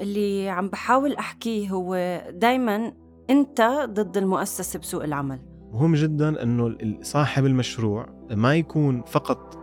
اللي 0.00 0.48
عم 0.48 0.68
بحاول 0.68 1.14
أحكيه 1.14 1.70
هو 1.70 2.20
دايما 2.30 2.92
أنت 3.30 3.60
ضد 3.84 4.16
المؤسسة 4.16 4.78
بسوق 4.78 5.04
العمل. 5.04 5.40
مهم 5.72 5.94
جدا 5.94 6.42
إنه 6.42 6.76
صاحب 7.02 7.46
المشروع 7.46 8.06
ما 8.30 8.54
يكون 8.54 9.02
فقط 9.02 9.58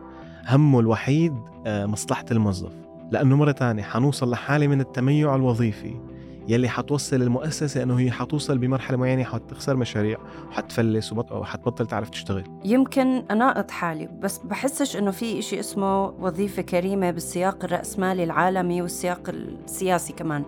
همه 0.48 0.80
الوحيد 0.80 1.34
آه، 1.66 1.86
مصلحة 1.86 2.26
الموظف 2.32 2.74
لأنه 3.12 3.36
مرة 3.36 3.52
تانية 3.52 3.84
حنوصل 3.84 4.32
لحالة 4.32 4.68
من 4.68 4.82
التميع 4.82 5.36
الوظيفي. 5.36 6.15
يلي 6.48 6.70
حتوصل 6.70 7.22
المؤسسة 7.22 7.84
إنه 7.84 8.00
هي 8.00 8.12
حتوصل 8.12 8.58
بمرحلة 8.58 8.98
معينة 8.98 9.24
حتخسر 9.24 9.76
مشاريع 9.76 10.18
وحتفلس 10.48 11.14
وحتبطل 11.14 11.86
تعرف 11.86 12.10
تشتغل. 12.10 12.44
يمكن 12.66 13.08
أناقض 13.32 13.72
حالي 13.72 14.08
بس 14.08 14.38
بحسش 14.38 14.98
إنه 14.98 15.12
في 15.12 15.40
إشي 15.40 15.60
اسمه 15.60 16.06
وظيفة 16.06 16.62
كريمة 16.62 17.12
بالسياق 17.12 17.64
الرأسمالي 17.64 18.24
العالمي 18.24 18.82
والسياق 18.82 19.30
السياسي 19.30 20.14
كمان. 20.14 20.44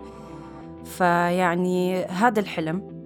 فيعني 0.86 2.06
هذا 2.06 2.40
الحلم 2.40 2.98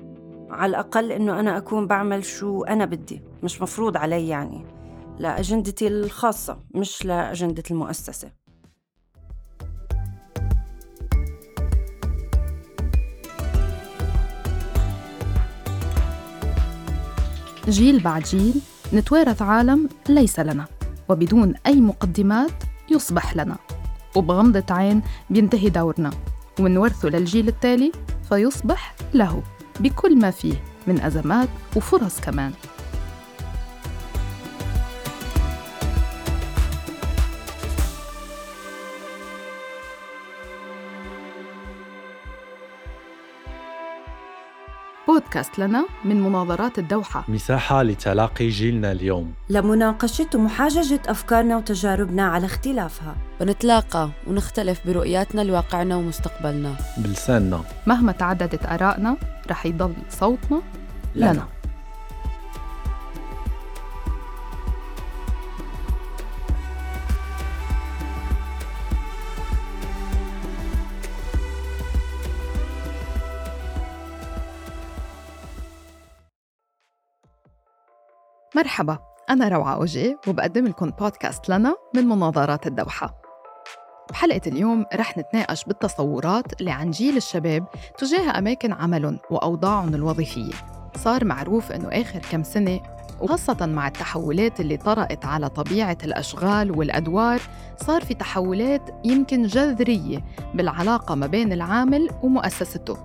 على 0.50 0.70
الأقل 0.70 1.12
إنه 1.12 1.40
أنا 1.40 1.58
أكون 1.58 1.88
بعمل 1.88 2.26
شو 2.26 2.64
أنا 2.64 2.86
بدي 2.86 3.22
مش 3.44 3.62
مفروض 3.62 3.98
علي 3.98 4.28
يعني 4.28 4.66
لأجندتي 5.20 5.88
الخاصة 5.88 6.60
مش 6.76 7.06
لأجندة 7.06 7.64
المؤسسة. 7.72 8.41
جيل 17.72 18.00
بعد 18.00 18.24
جيل 18.24 18.54
نتوارث 18.94 19.42
عالم 19.42 19.90
ليس 20.10 20.40
لنا 20.40 20.66
وبدون 21.10 21.54
أي 21.68 21.82
مقدمات 21.82 22.52
يصبح 22.92 23.36
لنا. 23.36 23.56
وبغمضة 24.16 24.64
عين 24.70 25.02
بينتهي 25.30 25.70
دورنا 25.70 26.12
ونورثه 26.60 27.10
للجيل 27.10 27.48
التالي 27.48 27.92
فيصبح 28.30 28.96
له 29.14 29.44
بكل 29.80 30.18
ما 30.18 30.32
فيه 30.32 30.64
من 30.88 31.02
أزمات 31.02 31.50
وفرص 31.76 32.20
كمان. 32.20 32.52
بودكاست 45.32 45.60
لنا 45.60 45.86
من 46.06 46.22
مناظرات 46.22 46.80
الدوحة. 46.80 47.26
مساحة 47.28 47.84
لتلاقي 47.84 48.50
جيلنا 48.50 48.92
اليوم. 48.92 49.34
لمناقشة 49.50 50.28
ومحاججة 50.36 51.02
أفكارنا 51.08 51.58
وتجاربنا 51.58 52.24
على 52.24 52.46
اختلافها. 52.46 53.16
بنتلاقى 53.40 54.10
ونختلف 54.28 54.88
برؤياتنا 54.88 55.42
لواقعنا 55.42 55.96
ومستقبلنا. 55.96 56.76
بلساننا. 56.98 57.62
مهما 57.88 58.12
تعددت 58.12 58.66
آرائنا 58.66 59.18
رح 59.50 59.66
يضل 59.66 59.94
صوتنا 60.10 60.62
لنا, 61.16 61.34
لنا. 61.34 61.48
مرحبا 78.62 78.98
أنا 79.30 79.48
روعة 79.48 79.74
أوجي 79.74 80.18
وبقدم 80.28 80.68
لكم 80.68 80.90
بودكاست 80.90 81.50
لنا 81.50 81.76
من 81.96 82.06
مناظرات 82.06 82.68
الدوحة. 82.68 83.16
بحلقة 84.10 84.42
اليوم 84.48 84.86
رح 84.96 85.18
نتناقش 85.18 85.64
بالتصورات 85.64 86.62
اللي 86.62 86.72
عن 86.72 86.92
جيل 86.92 87.18
الشباب 87.18 87.68
تجاه 87.98 88.38
أماكن 88.38 88.74
عملهم 88.74 89.20
وأوضاعهم 89.30 89.96
الوظيفية. 89.96 90.54
صار 90.98 91.26
معروف 91.26 91.72
أنه 91.72 91.88
آخر 91.88 92.20
كم 92.32 92.44
سنة 92.44 92.80
وخاصة 93.22 93.66
مع 93.66 93.88
التحولات 93.88 94.60
اللي 94.60 94.78
طرأت 94.78 95.26
على 95.26 95.50
طبيعة 95.50 95.98
الأشغال 96.04 96.78
والأدوار 96.78 97.42
صار 97.78 98.02
في 98.02 98.14
تحولات 98.14 98.90
يمكن 99.06 99.44
جذرية 99.44 100.24
بالعلاقة 100.54 101.16
ما 101.16 101.28
بين 101.28 101.54
العامل 101.54 102.10
ومؤسسته. 102.24 102.98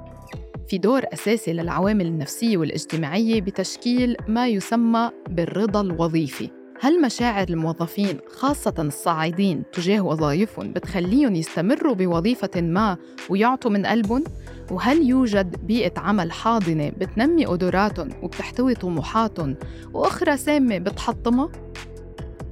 في 0.69 0.79
دور 0.79 1.03
أساسي 1.13 1.53
للعوامل 1.53 2.07
النفسية 2.07 2.57
والاجتماعية 2.57 3.41
بتشكيل 3.41 4.17
ما 4.29 4.49
يسمى 4.49 5.11
بالرضا 5.29 5.81
الوظيفي 5.81 6.51
هل 6.81 7.03
مشاعر 7.03 7.49
الموظفين 7.49 8.19
خاصة 8.29 8.75
الصاعدين 8.79 9.63
تجاه 9.73 10.01
وظائفهم 10.01 10.73
بتخليهم 10.73 11.35
يستمروا 11.35 11.95
بوظيفة 11.95 12.61
ما 12.61 12.97
ويعطوا 13.31 13.71
من 13.71 13.87
قلبهم؟ 13.87 14.25
وهل 14.71 15.09
يوجد 15.09 15.67
بيئة 15.67 16.01
عمل 16.01 16.33
حاضنة 16.33 16.89
بتنمي 16.89 17.47
قدراتهم 17.47 18.09
وبتحتوي 18.23 18.75
طموحاتهم 18.75 19.57
وأخرى 19.95 20.37
سامة 20.37 20.79
بتحطمها؟ 20.79 21.49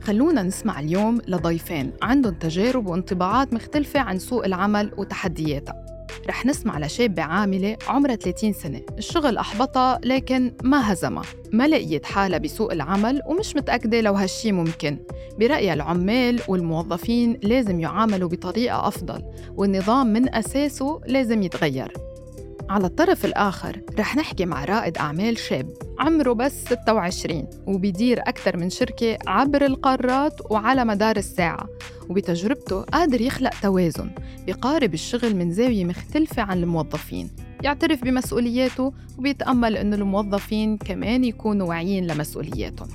خلونا 0.02 0.42
نسمع 0.42 0.80
اليوم 0.80 1.20
لضيفين 1.28 1.92
عندهم 2.02 2.34
تجارب 2.34 2.86
وانطباعات 2.86 3.52
مختلفة 3.52 4.00
عن 4.00 4.18
سوق 4.18 4.44
العمل 4.44 4.92
وتحدياتها 4.96 5.83
رح 6.28 6.46
نسمع 6.46 6.78
لشابة 6.78 7.22
عاملة 7.22 7.76
عمرها 7.88 8.16
30 8.16 8.52
سنة. 8.52 8.80
الشغل 8.98 9.36
أحبطها 9.36 10.00
لكن 10.04 10.52
ما 10.62 10.92
هزمها. 10.92 11.24
ما 11.52 11.68
لقيت 11.68 12.06
حالها 12.06 12.38
بسوق 12.38 12.72
العمل 12.72 13.20
ومش 13.26 13.56
متأكدة 13.56 14.00
لو 14.00 14.14
هالشي 14.14 14.52
ممكن. 14.52 14.98
برأيها 15.38 15.74
العمال 15.74 16.40
والموظفين 16.48 17.38
لازم 17.42 17.80
يعاملوا 17.80 18.28
بطريقة 18.28 18.88
أفضل 18.88 19.22
والنظام 19.56 20.06
من 20.06 20.34
أساسه 20.34 21.00
لازم 21.06 21.42
يتغير. 21.42 21.92
على 22.68 22.86
الطرف 22.86 23.24
الآخر 23.24 23.80
رح 23.98 24.16
نحكي 24.16 24.46
مع 24.46 24.64
رائد 24.64 24.98
أعمال 24.98 25.38
شاب. 25.38 25.70
عمره 25.98 26.32
بس 26.32 26.64
26 26.64 27.46
وبيدير 27.66 28.20
أكثر 28.20 28.56
من 28.56 28.70
شركة 28.70 29.18
عبر 29.26 29.66
القارات 29.66 30.50
وعلى 30.50 30.84
مدار 30.84 31.16
الساعة. 31.16 31.68
وبتجربته 32.10 32.80
قادر 32.80 33.20
يخلق 33.20 33.50
توازن 33.62 34.10
بيقارب 34.46 34.94
الشغل 34.94 35.36
من 35.36 35.52
زاوية 35.52 35.84
مختلفة 35.84 36.42
عن 36.42 36.62
الموظفين. 36.62 37.30
يعترف 37.62 38.04
بمسؤولياته 38.04 38.92
وبيتأمل 39.18 39.76
أنه 39.76 39.96
الموظفين 39.96 40.76
كمان 40.76 41.24
يكونوا 41.24 41.68
واعيين 41.68 42.06
لمسؤولياتهم. 42.06 42.88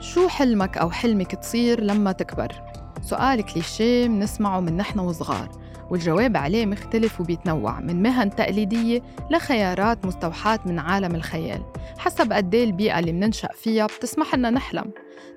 شو 0.00 0.28
حلمك 0.28 0.78
أو 0.78 0.90
حلمك 0.90 1.34
تصير 1.34 1.80
لما 1.80 2.12
تكبر؟ 2.12 2.52
سؤال 3.02 3.42
كليشيه 3.42 4.06
بنسمعه 4.06 4.60
من 4.60 4.76
نحن 4.76 4.98
وصغار. 4.98 5.67
والجواب 5.90 6.36
عليه 6.36 6.66
مختلف 6.66 7.20
وبيتنوع 7.20 7.80
من 7.80 8.02
مهن 8.02 8.30
تقليدية 8.30 9.02
لخيارات 9.30 10.06
مستوحاة 10.06 10.58
من 10.66 10.78
عالم 10.78 11.14
الخيال 11.14 11.62
حسب 11.98 12.32
قد 12.32 12.54
إيه 12.54 12.64
البيئة 12.64 12.98
اللي 12.98 13.12
مننشأ 13.12 13.48
فيها 13.48 13.86
بتسمح 13.86 14.34
لنا 14.34 14.50
نحلم 14.50 14.92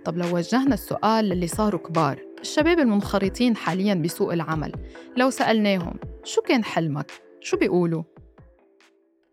طب 0.06 0.18
لو 0.18 0.36
وجهنا 0.36 0.74
السؤال 0.74 1.26
للي 1.26 1.48
صاروا 1.48 1.80
كبار 1.80 2.20
الشباب 2.42 2.80
المنخرطين 2.80 3.56
حاليا 3.56 3.94
بسوق 3.94 4.34
العمل 4.34 4.72
لو 5.18 5.30
سألناهم 5.30 5.94
شو 6.24 6.42
كان 6.42 6.64
حلمك؟ 6.64 7.12
شو 7.42 7.58
بيقولوا؟ 7.58 8.04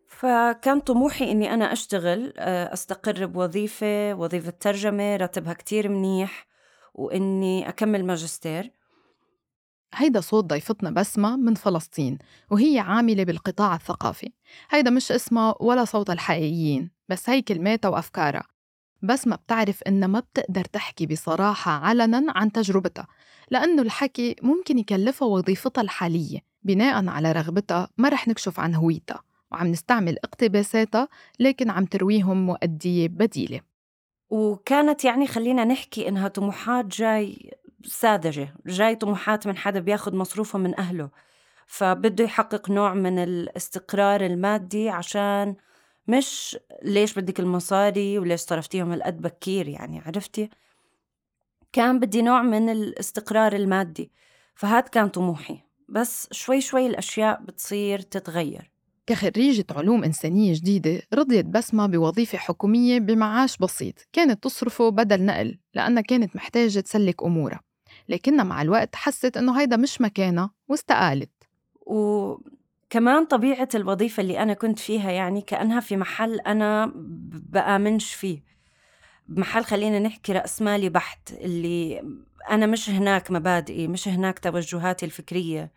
فكان 0.06 0.80
طموحي 0.80 1.30
إني 1.30 1.54
أنا 1.54 1.72
أشتغل 1.72 2.32
آه، 2.36 2.72
أستقر 2.72 3.26
بوظيفة 3.26 4.14
وظيفة 4.14 4.50
ترجمة 4.60 5.16
راتبها 5.16 5.52
كتير 5.52 5.88
منيح 5.88 6.46
وإني 6.94 7.68
أكمل 7.68 8.04
ماجستير 8.04 8.70
هيدا 9.94 10.20
صوت 10.20 10.44
ضيفتنا 10.44 10.90
بسمة 10.90 11.36
من 11.36 11.54
فلسطين 11.54 12.18
وهي 12.50 12.78
عاملة 12.78 13.24
بالقطاع 13.24 13.74
الثقافي. 13.74 14.32
هيدا 14.70 14.90
مش 14.90 15.12
اسمها 15.12 15.54
ولا 15.60 15.84
صوت 15.84 16.10
الحقيقيين 16.10 16.90
بس 17.08 17.30
هي 17.30 17.42
كلماتها 17.42 17.88
وأفكارها. 17.88 18.44
بسمة 19.02 19.36
بتعرف 19.36 19.82
إنها 19.82 20.08
ما 20.08 20.20
بتقدر 20.20 20.64
تحكي 20.64 21.06
بصراحة 21.06 21.70
علنا 21.70 22.32
عن 22.36 22.52
تجربتها 22.52 23.06
لأنه 23.50 23.82
الحكي 23.82 24.36
ممكن 24.42 24.78
يكلفها 24.78 25.28
وظيفتها 25.28 25.82
الحالية 25.82 26.38
بناء 26.62 27.08
على 27.08 27.32
رغبتها 27.32 27.88
ما 27.98 28.08
رح 28.08 28.28
نكشف 28.28 28.60
عن 28.60 28.74
هويتها 28.74 29.22
وعم 29.52 29.66
نستعمل 29.66 30.16
اقتباساتها 30.24 31.08
لكن 31.40 31.70
عم 31.70 31.84
ترويهم 31.84 32.46
مؤدية 32.46 33.08
بديلة. 33.08 33.60
وكانت 34.30 35.04
يعني 35.04 35.26
خلينا 35.26 35.64
نحكي 35.64 36.08
إنها 36.08 36.28
طموحات 36.28 36.86
جاي 36.86 37.50
ساذجة 37.84 38.54
جاي 38.66 38.96
طموحات 38.96 39.46
من 39.46 39.56
حدا 39.56 39.80
بياخد 39.80 40.14
مصروفه 40.14 40.58
من 40.58 40.78
أهله 40.78 41.10
فبده 41.66 42.24
يحقق 42.24 42.70
نوع 42.70 42.94
من 42.94 43.18
الاستقرار 43.18 44.26
المادي 44.26 44.88
عشان 44.88 45.56
مش 46.08 46.58
ليش 46.82 47.18
بدك 47.18 47.40
المصاري 47.40 48.18
وليش 48.18 48.40
صرفتيهم 48.40 48.92
هالقد 48.92 49.22
بكير 49.22 49.68
يعني 49.68 49.98
عرفتي؟ 50.00 50.50
كان 51.72 51.98
بدي 51.98 52.22
نوع 52.22 52.42
من 52.42 52.68
الاستقرار 52.68 53.52
المادي 53.52 54.10
فهاد 54.54 54.82
كان 54.82 55.08
طموحي 55.08 55.58
بس 55.88 56.28
شوي 56.32 56.60
شوي 56.60 56.86
الأشياء 56.86 57.42
بتصير 57.42 58.00
تتغير. 58.00 58.70
كخريجة 59.06 59.64
علوم 59.70 60.04
إنسانية 60.04 60.52
جديدة 60.54 61.02
رضيت 61.14 61.46
بسمة 61.46 61.86
بوظيفة 61.86 62.38
حكومية 62.38 62.98
بمعاش 62.98 63.56
بسيط 63.56 63.94
كانت 64.12 64.42
تصرفه 64.44 64.88
بدل 64.88 65.24
نقل 65.24 65.58
لأنها 65.74 66.02
كانت 66.02 66.36
محتاجة 66.36 66.80
تسلك 66.80 67.22
أمورها. 67.22 67.67
لكنها 68.08 68.44
مع 68.44 68.62
الوقت 68.62 68.96
حست 68.96 69.36
إنه 69.36 69.60
هيدا 69.60 69.76
مش 69.76 70.00
مكانها 70.00 70.50
واستقالت. 70.68 71.30
وكمان 71.86 73.24
طبيعة 73.24 73.68
الوظيفة 73.74 74.20
اللي 74.20 74.42
أنا 74.42 74.54
كنت 74.54 74.78
فيها 74.78 75.10
يعني 75.10 75.40
كأنها 75.40 75.80
في 75.80 75.96
محل 75.96 76.40
أنا 76.40 76.92
بآمنش 76.94 78.14
فيه. 78.14 78.42
محل 79.28 79.64
خلينا 79.64 79.98
نحكي 79.98 80.32
رأس 80.32 80.62
مالي 80.62 80.88
بحت 80.88 81.32
اللي 81.32 82.02
أنا 82.50 82.66
مش 82.66 82.90
هناك 82.90 83.30
مبادئي 83.30 83.88
مش 83.88 84.08
هناك 84.08 84.38
توجهاتي 84.38 85.06
الفكرية. 85.06 85.72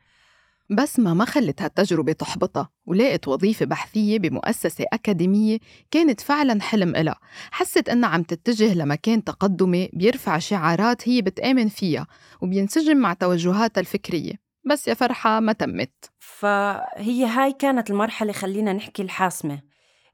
بسمة 0.72 1.14
ما 1.14 1.26
خلت 1.26 1.62
هالتجربة 1.62 2.12
تحبطها 2.12 2.70
ولقت 2.86 3.28
وظيفة 3.28 3.66
بحثية 3.66 4.20
بمؤسسة 4.20 4.86
أكاديمية 4.94 5.58
كانت 5.92 6.22
فعلا 6.22 6.62
حلم 6.62 6.96
إلها. 6.96 7.20
حست 7.52 7.90
إنها 7.90 8.10
عم 8.10 8.24
تتجه 8.24 8.74
لمكان 8.74 9.24
تقدمي 9.24 9.90
بيرفع 9.94 10.38
شعارات 10.38 11.10
هي 11.10 11.22
بتآمن 11.22 11.68
فيها 11.68 12.08
وبينسجم 12.42 12.98
مع 12.98 13.14
توجهاتها 13.14 13.82
الفكرية. 13.82 14.34
بس 14.66 14.88
يا 14.88 14.94
فرحة 14.94 15.40
ما 15.40 15.54
تمت. 15.54 16.12
فهي 16.20 17.26
هاي 17.26 17.54
كانت 17.54 17.90
المرحلة 17.90 18.32
خلينا 18.32 18.74
نحكي 18.74 19.02
الحاسمة 19.02 19.62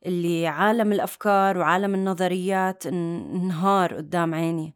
اللي 0.06 0.48
عالم 0.48 0.92
الأفكار 0.92 1.57
وعالم 1.57 1.95
النظريات 1.95 2.83
إن- 2.83 2.94
انهار 3.36 3.94
قدام 3.94 4.33
عيني. 4.36 4.75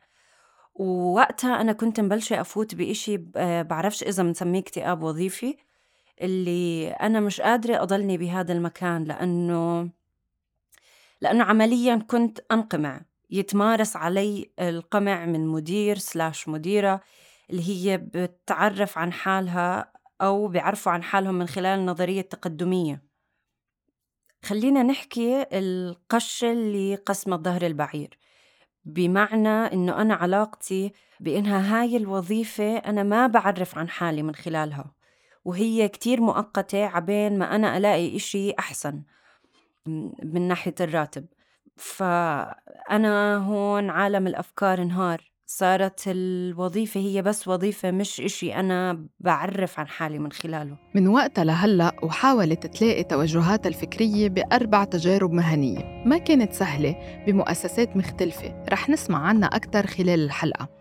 ووقتها 0.75 1.61
أنا 1.61 1.73
كنت 1.73 1.99
مبلشة 1.99 2.41
أفوت 2.41 2.75
بإشي 2.75 3.17
بعرفش 3.63 4.03
إذا 4.03 4.23
بنسميه 4.23 4.59
اكتئاب 4.59 5.03
وظيفي 5.03 5.55
اللي 6.21 6.91
أنا 6.91 7.19
مش 7.19 7.41
قادرة 7.41 7.81
أضلني 7.83 8.17
بهذا 8.17 8.53
المكان 8.53 9.03
لأنه 9.03 9.89
لأنه 11.21 11.43
عمليا 11.43 11.95
كنت 11.95 12.39
أنقمع. 12.51 13.01
يتمارس 13.29 13.95
علي 13.95 14.51
القمع 14.59 15.25
من 15.25 15.47
مدير 15.47 15.97
سلاش 15.97 16.47
مديرة 16.47 17.01
اللي 17.49 17.69
هي 17.69 17.97
بتعرف 17.97 18.97
عن 18.97 19.13
حالها 19.13 19.93
أو 20.21 20.47
بيعرفوا 20.47 20.91
عن 20.91 21.03
حالهم 21.03 21.35
من 21.35 21.47
خلال 21.47 21.79
النظرية 21.79 22.21
التقدمية. 22.21 23.03
خلينا 24.45 24.83
نحكي 24.83 25.45
القش 25.53 26.43
اللي 26.43 26.95
قسم 26.95 27.33
الظهر 27.33 27.65
البعير. 27.65 28.17
بمعنى 28.85 29.49
إنه 29.49 30.01
أنا 30.01 30.13
علاقتي 30.13 30.93
بإنها 31.19 31.81
هاي 31.81 31.97
الوظيفة 31.97 32.77
أنا 32.77 33.03
ما 33.03 33.27
بعرف 33.27 33.77
عن 33.77 33.89
حالي 33.89 34.23
من 34.23 34.35
خلالها. 34.35 35.00
وهي 35.45 35.87
كتير 35.87 36.21
مؤقتة 36.21 36.85
عبين 36.85 37.39
ما 37.39 37.55
أنا 37.55 37.77
ألاقي 37.77 38.15
إشي 38.15 38.51
أحسن 38.51 39.01
من 40.23 40.47
ناحية 40.47 40.75
الراتب. 40.81 41.25
فأنا 41.75 43.37
هون 43.37 43.89
عالم 43.89 44.27
الأفكار 44.27 44.81
انهار. 44.81 45.31
صارت 45.45 46.03
الوظيفة 46.07 46.99
هي 46.99 47.21
بس 47.21 47.47
وظيفة 47.47 47.91
مش 47.91 48.21
إشي 48.21 48.55
أنا 48.55 49.07
بعرف 49.19 49.79
عن 49.79 49.87
حالي 49.87 50.19
من 50.19 50.31
خلاله. 50.31 50.77
من 50.95 51.07
وقتها 51.07 51.43
لهلأ 51.43 51.95
وحاولت 52.03 52.67
تلاقي 52.67 53.03
توجهاتها 53.03 53.69
الفكرية 53.69 54.29
بأربع 54.29 54.83
تجارب 54.83 55.31
مهنية. 55.31 56.03
ما 56.05 56.17
كانت 56.17 56.53
سهلة 56.53 57.23
بمؤسسات 57.27 57.97
مختلفة. 57.97 58.63
رح 58.69 58.89
نسمع 58.89 59.27
عنها 59.27 59.47
أكثر 59.47 59.87
خلال 59.87 60.25
الحلقة. 60.25 60.80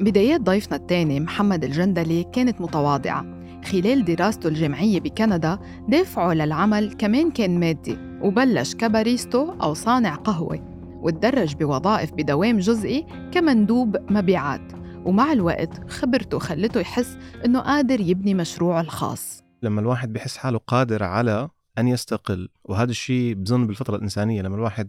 بدايات 0.00 0.40
ضيفنا 0.40 0.76
الثاني 0.76 1.20
محمد 1.20 1.64
الجندلي 1.64 2.24
كانت 2.24 2.60
متواضعة. 2.60 3.26
خلال 3.64 4.04
دراسته 4.04 4.48
الجامعية 4.48 5.00
بكندا 5.00 5.58
دافعه 5.88 6.32
للعمل 6.32 6.92
كمان 6.92 7.30
كان 7.30 7.60
مادي 7.60 7.98
وبلش 8.22 8.74
كباريستو 8.74 9.52
أو 9.52 9.74
صانع 9.74 10.14
قهوة 10.14 10.78
وتدرج 11.02 11.54
بوظائف 11.56 12.12
بدوام 12.12 12.58
جزئي 12.58 13.06
كمندوب 13.32 13.96
مبيعات. 14.10 14.72
ومع 15.04 15.32
الوقت 15.32 15.90
خبرته 15.90 16.38
خلته 16.38 16.80
يحس 16.80 17.18
إنه 17.44 17.60
قادر 17.60 18.00
يبني 18.00 18.34
مشروعه 18.34 18.80
الخاص. 18.80 19.42
لما 19.62 19.80
الواحد 19.80 20.12
بحس 20.12 20.36
حاله 20.36 20.58
قادر 20.58 21.04
على 21.04 21.48
أن 21.78 21.88
يستقل 21.88 22.48
وهذا 22.64 22.90
الشيء 22.90 23.34
بظن 23.34 23.66
بالفطرة 23.66 23.96
الإنسانية 23.96 24.42
لما 24.42 24.56
الواحد 24.56 24.88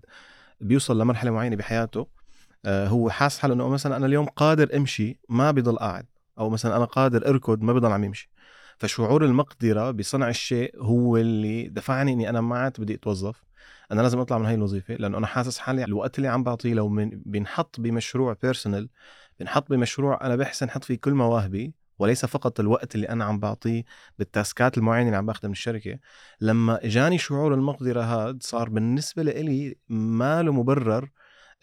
بيوصل 0.61 1.01
لمرحلة 1.01 1.31
معينة 1.31 1.56
بحياته 1.56 2.19
هو 2.65 3.09
حاس 3.09 3.39
حاله 3.39 3.53
إنه 3.53 3.69
مثلا 3.69 3.97
أنا 3.97 4.06
اليوم 4.06 4.25
قادر 4.25 4.77
أمشي 4.77 5.19
ما 5.29 5.51
بضل 5.51 5.77
قاعد 5.77 6.06
أو 6.39 6.50
مثلا 6.50 6.77
أنا 6.77 6.85
قادر 6.85 7.27
أركض 7.29 7.61
ما 7.61 7.73
بضل 7.73 7.91
عم 7.91 8.03
يمشي. 8.03 8.31
فشعور 8.77 9.25
المقدرة 9.25 9.91
بصنع 9.91 10.29
الشيء 10.29 10.81
هو 10.81 11.17
اللي 11.17 11.67
دفعني 11.67 12.13
إني 12.13 12.29
أنا 12.29 12.41
ما 12.41 12.57
عاد 12.57 12.73
بدي 12.81 12.94
أتوظف. 12.94 13.44
أنا 13.91 14.01
لازم 14.01 14.19
أطلع 14.19 14.38
من 14.38 14.45
هاي 14.45 14.56
الوظيفة 14.56 14.95
لأنه 14.95 15.17
أنا 15.17 15.27
حاسس 15.27 15.57
حالي 15.57 15.83
الوقت 15.83 16.17
اللي 16.17 16.27
عم 16.27 16.44
بعطيه 16.44 16.73
لو 16.73 16.89
من 16.89 17.09
بنحط 17.25 17.79
بمشروع 17.79 18.38
بيرسونال 18.44 18.89
بنحط 19.39 19.69
بمشروع 19.69 20.25
أنا 20.25 20.35
بحسن 20.35 20.65
نحط 20.65 20.83
فيه 20.83 20.95
كل 20.95 21.13
مواهبي 21.13 21.73
وليس 22.00 22.25
فقط 22.25 22.59
الوقت 22.59 22.95
اللي 22.95 23.09
أنا 23.09 23.25
عم 23.25 23.39
بعطيه 23.39 23.83
بالتاسكات 24.19 24.77
المعينة 24.77 25.06
اللي 25.06 25.17
عم 25.17 25.25
باخذها 25.25 25.47
من 25.47 25.51
الشركة. 25.51 26.00
لما 26.41 26.85
إجاني 26.85 27.17
شعور 27.17 27.53
المقدرة 27.53 28.01
هاد 28.01 28.44
صار 28.44 28.69
بالنسبة 28.69 29.23
لإلي 29.23 29.75
ما 29.89 30.44
له 30.44 30.53
مبرر 30.53 31.09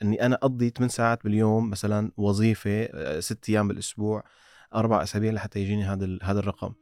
إني 0.03 0.27
أنا 0.27 0.35
أقضي 0.35 0.71
8 0.71 0.89
ساعات 0.89 1.25
باليوم 1.25 1.71
مثلا 1.71 2.13
وظيفة 2.17 2.89
آه، 2.95 3.21
ست 3.21 3.49
أيام 3.49 3.69
بالأسبوع 3.69 4.23
أربع 4.75 5.03
أسابيع 5.03 5.33
لحتى 5.33 5.61
يجيني 5.61 5.85
هذا 5.85 6.19
هذا 6.23 6.41
الرقم. 6.41 6.73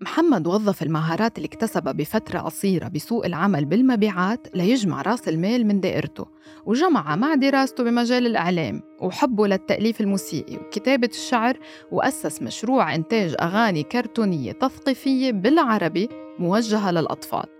محمد 0.00 0.46
وظف 0.46 0.82
المهارات 0.82 1.36
اللي 1.36 1.46
اكتسبها 1.46 1.92
بفترة 1.92 2.38
قصيرة 2.38 2.88
بسوق 2.88 3.26
العمل 3.26 3.64
بالمبيعات 3.64 4.48
ليجمع 4.54 5.02
رأس 5.02 5.28
المال 5.28 5.66
من 5.66 5.80
دائرته 5.80 6.26
وجمعها 6.66 7.16
مع 7.16 7.34
دراسته 7.34 7.84
بمجال 7.84 8.26
الإعلام 8.26 8.82
وحبه 9.00 9.46
للتأليف 9.46 10.00
الموسيقي 10.00 10.56
وكتابة 10.56 11.08
الشعر 11.08 11.58
وأسس 11.92 12.42
مشروع 12.42 12.94
إنتاج 12.94 13.34
أغاني 13.40 13.82
كرتونية 13.82 14.52
تثقيفية 14.52 15.32
بالعربي 15.32 16.08
موجهة 16.38 16.90
للأطفال. 16.90 17.53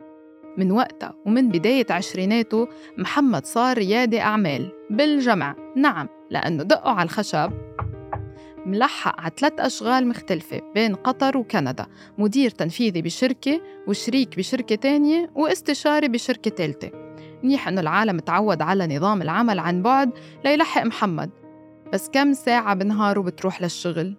من 0.58 0.72
وقتها 0.72 1.14
ومن 1.26 1.48
بداية 1.48 1.86
عشريناته 1.90 2.68
محمد 2.98 3.46
صار 3.46 3.78
ريادي 3.78 4.20
أعمال. 4.20 4.72
بالجمع. 4.90 5.56
نعم 5.76 6.08
لأنه 6.30 6.62
دقوا 6.62 6.90
على 6.92 7.02
الخشب. 7.06 7.52
ملحق 8.66 9.20
على 9.20 9.32
ثلاث 9.38 9.52
أشغال 9.58 10.08
مختلفة 10.08 10.60
بين 10.74 10.94
قطر 10.94 11.36
وكندا. 11.38 11.86
مدير 12.18 12.50
تنفيذي 12.50 13.02
بشركة 13.02 13.60
وشريك 13.88 14.36
بشركة 14.36 14.74
تانية 14.74 15.30
واستشاري 15.34 16.08
بشركة 16.08 16.50
تالتة. 16.50 16.90
منيح 17.42 17.68
إنه 17.68 17.80
العالم 17.80 18.18
تعود 18.18 18.62
على 18.62 18.96
نظام 18.96 19.22
العمل 19.22 19.58
عن 19.58 19.82
بعد 19.82 20.10
ليلحق 20.44 20.82
محمد. 20.84 21.30
بس 21.92 22.10
كم 22.12 22.32
ساعة 22.32 22.74
بنهاره 22.74 23.20
بتروح 23.20 23.62
للشغل؟ 23.62 24.16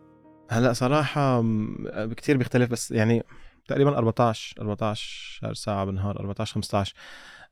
هلأ 0.50 0.74
صراحة 0.74 1.42
م- 1.42 2.14
كتير 2.18 2.38
بيختلف 2.38 2.72
بس 2.72 2.92
يعني 2.92 3.24
تقريبا 3.68 3.98
14 3.98 4.62
14 4.62 5.54
ساعة 5.54 5.86
بالنهار 5.86 6.20
14 6.20 6.54
15 6.54 6.94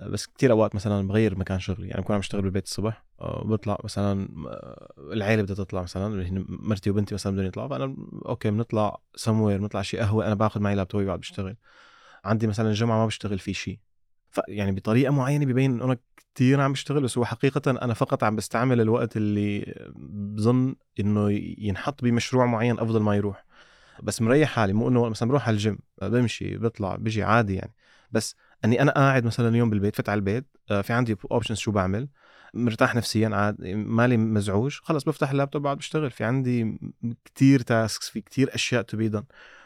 بس 0.01 0.25
كتير 0.27 0.51
أوقات 0.51 0.75
مثلا 0.75 1.08
بغير 1.08 1.38
مكان 1.38 1.60
شغلي 1.60 1.88
يعني 1.88 2.01
بكون 2.01 2.13
عم 2.13 2.20
بشتغل 2.20 2.41
بالبيت 2.41 2.65
الصبح 2.65 3.03
آه، 3.22 3.43
بطلع 3.43 3.77
مثلا 3.84 4.27
آه، 4.48 4.93
العيلة 5.13 5.41
بدها 5.41 5.55
تطلع 5.55 5.82
مثلا 5.82 6.46
مرتي 6.50 6.89
وبنتي 6.89 7.13
مثلا 7.15 7.34
بدهم 7.34 7.46
يطلعوا 7.46 7.70
فأنا 7.70 7.96
okay 8.25 8.51
بنطلع 8.51 8.98
سموير 9.15 9.60
بنطلع 9.60 9.82
شي 9.82 9.98
قهوة 9.98 10.27
أنا 10.27 10.36
باخذ 10.36 10.60
معي 10.60 10.75
لابتوبي 10.75 11.05
بعد 11.05 11.20
بشتغل. 11.20 11.55
عندي 12.25 12.48
مثلا 12.48 12.70
الجمعة 12.70 12.98
ما 12.98 13.05
بشتغل 13.05 13.39
في 13.39 13.53
شيء 13.53 13.79
يعني 14.48 14.72
بطريقة 14.72 15.12
معينة 15.12 15.46
ببين 15.46 15.72
إنه 15.72 15.86
أنا 15.86 15.98
كثير 16.36 16.62
عم 16.62 16.72
بشتغل 16.72 17.03
بس 17.03 17.17
هو 17.17 17.25
حقيقه 17.25 17.72
أنا 17.72 17.93
فقط 17.93 18.24
عم 18.24 18.36
بستعمل 18.36 18.82
الوقت 18.82 19.17
اللي 19.17 19.74
بظن 19.96 20.75
إنه 21.00 21.32
ينحط 21.58 22.03
بمشروع 22.03 22.46
معين 22.46 22.79
أفضل 22.79 23.01
ما 23.01 23.15
يروح. 23.15 23.46
بس 24.03 24.21
مريح 24.21 24.50
حالي 24.50 24.73
مو 24.73 24.88
إنه 24.89 25.09
مثلا 25.09 25.29
بروح 25.29 25.47
على 25.47 25.53
الجيم 25.53 25.77
بمشي 26.01 26.57
بطلع 26.57 26.95
بيجي 26.95 27.23
عادي 27.23 27.55
يعني. 27.55 27.73
بس 28.12 28.35
إني 28.65 28.81
أنا 28.81 28.91
قاعد 28.91 29.25
مثلا 29.25 29.50
اليوم 29.50 29.69
بالبيت 29.69 29.95
فت 29.95 30.09
على 30.09 30.17
البيت 30.17 30.45
آه، 30.71 30.81
في 30.81 30.93
عندي 30.93 31.15
options 31.31 31.57
شو 31.57 31.71
بعمل. 31.71 32.07
مرتاح 32.53 32.95
نفسيا 32.95 33.29
عاد 33.29 33.62
مالي 33.75 34.17
مزعوج 34.17 34.79
خلص 34.83 35.03
بفتح 35.03 35.31
اللابتوب 35.31 35.62
بعد 35.62 35.77
بشتغل. 35.77 36.12
في 36.12 36.23
عندي 36.23 36.77
كتير 37.25 37.59
tasks 37.62 38.09
في 38.09 38.21
كتير 38.21 38.55
أشياء 38.55 38.81
to 38.81 38.92
be 38.92 39.02
done 39.02 39.23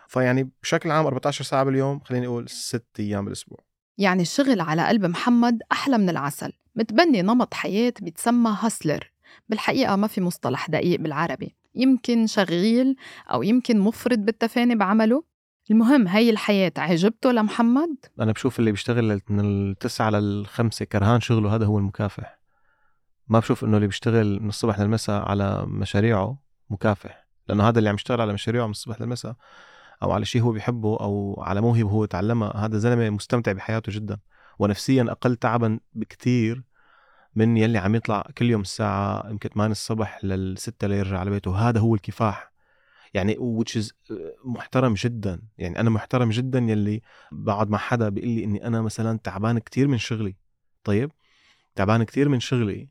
فيعني 0.07 0.49
بشكل 0.63 0.91
عام 0.91 1.05
14 1.05 1.43
ساعة 1.43 1.63
باليوم 1.63 1.99
خليني 1.99 2.27
أقول 2.27 2.49
ست 2.49 2.85
أيام 2.99 3.25
بالأسبوع. 3.25 3.59
يعني 3.97 4.21
الشغل 4.21 4.61
على 4.61 4.87
قلب 4.87 5.05
محمد 5.05 5.59
أحلى 5.71 5.97
من 5.97 6.09
العسل. 6.09 6.53
متبني 6.75 7.21
نمط 7.21 7.53
حياة 7.53 7.93
بيتسمى 8.01 8.57
hustler 8.61 9.11
بالحقيقة 9.49 9.95
ما 9.95 10.07
في 10.07 10.21
مصطلح 10.21 10.69
دقيق 10.69 10.99
بالعربي. 10.99 11.55
يمكن 11.77 12.27
شغيل 12.27 12.95
أو 13.33 13.43
يمكن 13.43 13.79
مفرط 13.79 14.19
بالتفاني 14.19 14.75
بعمله؟ 14.75 15.23
المهم 15.71 16.07
هي 16.07 16.29
الحياة 16.29 16.71
عجبته 16.77 17.31
لمحمد؟ 17.31 17.95
أنا 18.19 18.31
بشوف 18.31 18.59
اللي 18.59 18.71
بيشتغل 18.71 19.21
من 19.29 19.39
التسعة 19.39 20.09
للخمسة 20.09 20.85
كرهان 20.85 21.21
شغله 21.21 21.55
هذا 21.55 21.65
هو 21.65 21.77
المكافح. 21.77 22.39
ما 23.27 23.39
بشوف 23.39 23.63
إنه 23.63 23.77
اللي 23.77 23.87
بيشتغل 23.87 24.41
من 24.41 24.49
الصبح 24.49 24.79
للمساء 24.79 25.29
على 25.29 25.65
مشاريعه 25.67 26.41
مكافح 26.69 27.27
لأنه 27.47 27.69
هذا 27.69 27.79
اللي 27.79 27.89
عم 27.89 27.95
يشتغل 27.95 28.21
على 28.21 28.33
مشاريعه 28.33 28.65
من 28.65 28.71
الصبح 28.71 29.01
للمساء 29.01 29.35
أو 30.03 30.11
على 30.11 30.25
شيء 30.25 30.41
هو 30.41 30.51
بيحبه 30.51 30.97
أو 30.99 31.43
على 31.43 31.61
موهبة 31.61 31.89
هو 31.89 32.05
تعلمها 32.05 32.55
هذا 32.55 32.77
زلمة 32.77 33.09
مستمتع 33.09 33.51
بحياته 33.51 33.91
جدا. 33.91 34.17
ونفسيا 34.59 35.05
أقل 35.09 35.35
تعبا 35.35 35.79
بكثير 35.93 36.63
من 37.37 37.57
يلي 37.57 37.77
عم 37.77 37.95
يطلع 37.95 38.27
كل 38.37 38.49
يوم 38.49 38.61
الساعة 38.61 39.29
يمكن 39.29 39.49
8 39.49 39.71
الصبح 39.71 40.23
للستة 40.23 40.87
ليرجع 40.87 41.19
على 41.19 41.29
بيته. 41.29 41.51
وهذا 41.51 41.79
هو 41.79 41.95
الكفاح. 41.95 42.51
يعني 43.13 43.35
which 43.35 43.81
is 43.81 43.91
محترم 44.45 44.93
جدا. 44.93 45.41
يعني 45.57 45.79
أنا 45.79 45.89
محترم 45.89 46.29
جدا 46.29 46.59
يلي 46.59 47.01
بقعد 47.31 47.69
مع 47.69 47.77
حدا 47.77 48.09
بيقول 48.09 48.29
لي 48.29 48.43
إني 48.43 48.67
أنا 48.67 48.81
مثلا 48.81 49.19
تعبان 49.23 49.59
كتير 49.59 49.87
من 49.87 49.97
شغلي. 49.97 50.35
طيب؟ 50.83 51.11
تعبان 51.75 52.03
كتير 52.03 52.29
من 52.29 52.39
شغلي. 52.39 52.89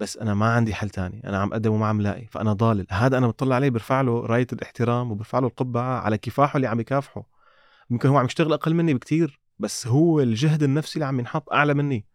بس 0.00 0.16
أنا 0.16 0.34
ما 0.34 0.46
عندي 0.46 0.74
حل 0.74 0.90
تاني. 0.90 1.22
أنا 1.28 1.38
عم 1.38 1.52
أقدم 1.52 1.72
وما 1.72 1.86
عم 1.86 2.00
لاقي. 2.00 2.26
فأنا 2.26 2.52
ضالل. 2.52 2.86
هذا 2.90 3.18
أنا 3.18 3.26
بطلع 3.26 3.54
عليه 3.56 3.70
برفع 3.70 4.00
له 4.00 4.26
راية 4.26 4.46
الاحترام 4.52 5.12
وبرفع 5.12 5.38
له 5.38 5.46
القبعة 5.46 6.00
على 6.00 6.18
كفاحه 6.18 6.56
اللي 6.56 6.66
عم 6.66 6.80
يكافحه. 6.80 7.26
يمكن 7.90 8.08
هو 8.08 8.18
عم 8.18 8.24
يشتغل 8.24 8.52
أقل 8.52 8.74
مني 8.74 8.94
بكتير. 8.94 9.40
بس 9.58 9.86
هو 9.86 10.20
الجهد 10.20 10.62
النفسي 10.62 10.94
اللي 10.94 11.06
عم 11.06 11.20
ينحط 11.20 11.52
أعلى 11.52 11.74
مني. 11.74 12.06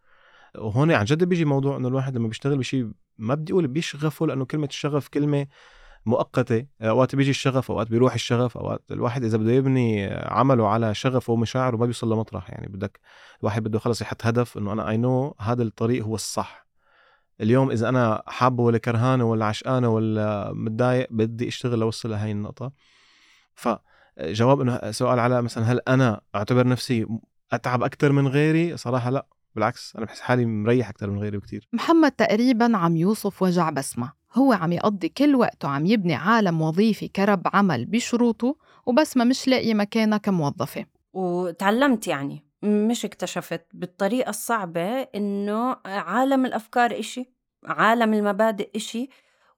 وهون 0.58 0.92
عن 0.92 1.04
جد 1.04 1.24
بيجي 1.24 1.44
موضوع 1.44 1.76
إنه 1.76 1.88
الواحد 1.88 2.16
لما 2.16 2.28
بيشتغل 2.28 2.58
بشيء 2.58 2.90
ما 3.18 3.34
بدي 3.34 3.52
أقول 3.52 3.66
بيشغفه 3.66 4.26
لأنه 4.26 4.44
كلمة 4.44 4.66
الشغف 4.66 5.08
كلمة 5.08 5.46
مؤقتة. 6.06 6.66
أوقات 6.82 7.16
بيجي 7.16 7.30
الشغف 7.30 7.70
أوقات 7.70 7.88
بيروح 7.88 8.14
الشغف 8.14 8.56
أوقات 8.58 8.82
الواحد 8.90 9.24
إذا 9.24 9.38
بده 9.38 9.52
يبني 9.52 10.06
عمله 10.14 10.68
على 10.68 10.94
شغفه 10.94 11.32
ومشاعره 11.32 11.76
ما 11.76 11.84
بيوصل 11.84 12.12
لمطرح. 12.12 12.50
يعني 12.50 12.68
بدك 12.68 13.00
الواحد 13.40 13.62
بده 13.62 13.78
خلص 13.78 14.02
يحط 14.02 14.26
هدف 14.26 14.58
إنه 14.58 14.72
أنا 14.72 14.88
اي 14.88 14.96
نو 14.96 15.34
هذا 15.40 15.62
الطريق 15.62 16.04
هو 16.04 16.14
الصح. 16.14 16.66
اليوم 17.40 17.70
إذا 17.70 17.88
أنا 17.88 18.22
حابه 18.26 18.62
ولا 18.62 18.78
كرهانة 18.78 19.24
ولا 19.24 19.44
عشقانة 19.44 19.88
ولا 19.88 20.52
متضايق 20.52 21.08
بدي 21.10 21.48
أشتغل 21.48 21.78
لوصل 21.78 22.10
لهي 22.10 22.32
النقطة. 22.32 22.72
فجواب 23.54 24.60
إنه 24.60 24.90
سؤال 24.90 25.18
على 25.18 25.42
مثلا 25.42 25.64
هل 25.72 25.80
أنا 25.88 26.20
أعتبر 26.34 26.66
نفسي 26.66 27.06
أتعب 27.52 27.82
أكثر 27.82 28.12
من 28.12 28.28
غيري؟ 28.28 28.76
صراحة 28.76 29.10
لا. 29.10 29.26
بالعكس 29.54 29.96
أنا 29.96 30.04
بحس 30.04 30.20
حالي 30.20 30.46
مريح 30.46 30.88
أكثر 30.88 31.10
من 31.10 31.18
غيري 31.18 31.38
بكثير 31.38 31.68
محمد 31.72 32.12
تقريبا 32.12 32.76
عم 32.76 32.96
يوصف 32.96 33.42
وجع 33.42 33.70
بسمة. 33.70 34.12
هو 34.34 34.52
عم 34.52 34.72
يقضي 34.72 35.08
كل 35.08 35.34
وقته 35.34 35.68
عم 35.68 35.86
يبني 35.86 36.14
عالم 36.14 36.62
وظيفي 36.62 37.08
كرب 37.08 37.42
عمل 37.54 37.86
بشروطه 37.86 38.56
وبسمة 38.86 39.24
مش 39.24 39.48
لاقية 39.48 39.74
مكانها 39.74 40.18
كموظفة. 40.18 40.84
وتعلمت 41.12 42.06
يعني 42.08 42.44
مش 42.62 43.04
اكتشفت 43.04 43.66
بالطريقة 43.74 44.30
الصعبة 44.30 45.02
إنه 45.02 45.76
عالم 45.86 46.46
الأفكار 46.46 46.98
إشي 46.98 47.32
عالم 47.64 48.14
المبادئ 48.14 48.70
إشي 48.76 49.08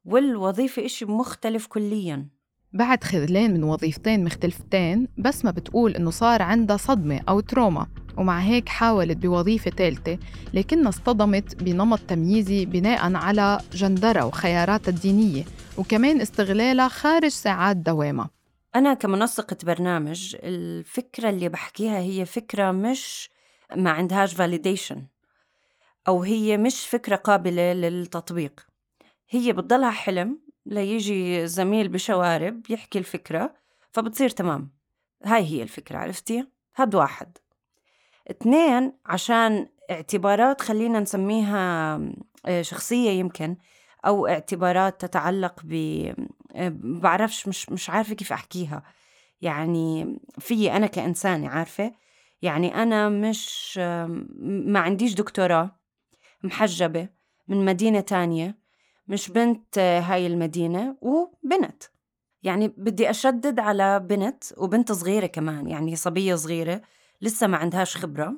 والوظيفة 0.04 0.84
إشي 0.84 1.04
مختلف 1.04 1.66
كلياً. 1.66 2.28
بعد 2.75 3.04
خذلان 3.04 3.54
من 3.54 3.64
وظيفتين 3.64 4.25
مختلفتين 4.25 5.09
بس 5.19 5.45
ما 5.45 5.50
بتقول 5.50 5.97
إنه 5.97 6.11
صار 6.11 6.43
عندها 6.43 6.76
صدمة 6.76 7.21
أو 7.28 7.40
تروما. 7.40 7.87
ومع 8.16 8.38
هيك 8.38 8.69
حاولت 8.69 9.16
بوظيفة 9.16 9.71
ثالثة 9.71 10.19
لكنها 10.54 10.88
اصطدمت 10.88 11.62
بنمط 11.62 11.99
تمييزي 11.99 12.66
بناء 12.66 13.14
على 13.14 13.61
جندرة 13.73 14.26
وخياراتها 14.26 14.90
الدينية 14.90 15.45
وكمان 15.78 16.21
استغلالها 16.21 16.88
خارج 16.88 17.28
ساعات 17.28 17.76
دوامها. 17.76 18.31
أنا 18.76 18.95
كمنسقة 18.95 19.57
برنامج 19.62 20.37
الفكرة 20.43 21.31
اللي 21.31 21.49
بحكيها 21.49 21.99
هي 21.99 22.25
فكرة 22.25 22.71
مش 22.71 23.31
ما 23.76 23.90
عندهاش 23.90 24.35
validation 24.35 24.99
أو 26.09 26.23
هي 26.23 26.57
مش 26.57 26.87
فكرة 26.87 27.16
قابلة 27.16 27.73
للتطبيق. 27.73 28.66
هي 29.31 29.52
بتضلها 29.52 29.90
حلم 29.90 30.43
ليجي 30.66 31.47
زميل 31.47 31.88
بشوارب 31.88 32.71
يحكي 32.71 32.99
الفكرة 32.99 33.54
فبتصير 33.92 34.30
تمام. 34.30 34.71
هاي 35.25 35.44
هي 35.44 35.62
الفكرة 35.62 35.99
عرفتي؟ 35.99 36.47
هاد 36.76 36.94
واحد. 36.94 37.38
اثنين 38.30 38.92
عشان 39.06 39.68
اعتبارات 39.90 40.61
خلينا 40.61 41.00
نسميها 41.00 42.00
آه، 42.47 42.62
شخصية 42.62 43.11
يمكن 43.11 43.56
أو 44.06 44.26
اعتبارات 44.26 45.00
تتعلق 45.00 45.61
ب 45.64 45.73
آه، 46.54 46.73
بعرفش 46.75 47.49
مش 47.49 47.71
مش 47.71 47.90
عارفة 47.90 48.14
كيف 48.14 48.33
أحكيها. 48.33 48.83
يعني 49.40 50.18
في 50.38 50.73
أنا 50.73 50.87
كإنسانة 50.87 51.49
عارفة؟ 51.49 51.92
يعني 52.42 52.83
أنا 52.83 53.09
مش 53.09 53.78
ما 54.38 54.80
عنديش 54.80 55.14
دكتوراه 55.14 55.80
محجبة 56.42 57.09
من 57.49 57.64
مدينة 57.64 58.00
تانية. 58.00 58.63
مش 59.08 59.30
بنت 59.30 59.78
هاي 59.78 60.26
المدينة 60.26 60.96
وبنت. 61.00 61.82
يعني 62.42 62.68
بدي 62.68 63.11
أشدد 63.11 63.61
على 63.61 64.00
بنت 64.00 64.44
وبنت 64.56 64.92
صغيرة 64.92 65.26
كمان 65.26 65.66
يعني 65.68 65.96
صبية 65.96 66.34
صغيرة 66.34 66.82
لسه 67.23 67.46
ما 67.46 67.56
عندهاش 67.56 67.96
خبرة. 67.96 68.34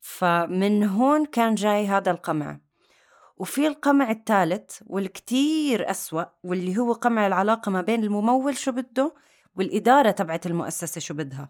فمن 0.00 0.84
هون 0.84 1.24
كان 1.26 1.54
جاي 1.54 1.86
هذا 1.86 2.10
القمع. 2.10 2.60
وفي 3.36 3.66
القمع 3.66 4.10
الثالث 4.10 4.82
والكتير 4.86 5.90
أسوأ 5.90 6.24
واللي 6.44 6.78
هو 6.78 6.92
قمع 6.92 7.26
العلاقة 7.26 7.70
ما 7.70 7.80
بين 7.80 8.04
الممول 8.04 8.56
شو 8.56 8.72
بده 8.72 9.14
والإدارة 9.56 10.10
تبعت 10.10 10.46
المؤسسة 10.46 11.00
شو 11.00 11.14
بدها. 11.14 11.48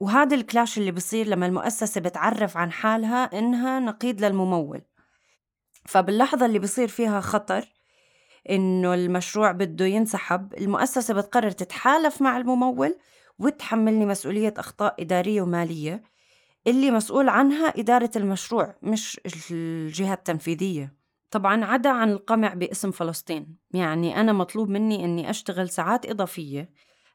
وهذا 0.00 0.36
الكلاش 0.36 0.78
اللي 0.78 0.90
بصير 0.90 1.26
لما 1.26 1.46
المؤسسة 1.46 2.00
بتعرف 2.00 2.56
عن 2.56 2.72
حالها 2.72 3.38
إنها 3.38 3.80
نقيض 3.80 4.24
للممول. 4.24 4.82
فباللحظة 5.88 6.46
اللي 6.46 6.58
بصير 6.58 6.88
فيها 6.88 7.20
خطر 7.20 7.64
إنه 8.50 8.94
المشروع 8.94 9.52
بده 9.52 9.84
ينسحب 9.84 10.54
المؤسسة 10.54 11.14
بتقرر 11.14 11.50
تتحالف 11.50 12.22
مع 12.22 12.36
الممول 12.36 12.98
وتحملني 13.38 14.06
مسؤولية 14.06 14.54
أخطاء 14.56 14.94
إدارية 15.02 15.42
ومالية 15.42 16.02
اللي 16.66 16.90
مسؤول 16.90 17.28
عنها 17.28 17.68
إدارة 17.68 18.10
المشروع 18.16 18.74
مش 18.82 19.20
الجهة 19.50 20.14
التنفيذية. 20.14 20.94
طبعا 21.30 21.64
عدا 21.64 21.90
عن 21.90 22.10
القمع 22.10 22.54
باسم 22.54 22.90
فلسطين 22.90 23.56
يعني 23.70 24.20
أنا 24.20 24.32
مطلوب 24.32 24.68
مني 24.68 25.04
أني 25.04 25.30
أشتغل 25.30 25.68
ساعات 25.68 26.06
إضافية 26.06 26.70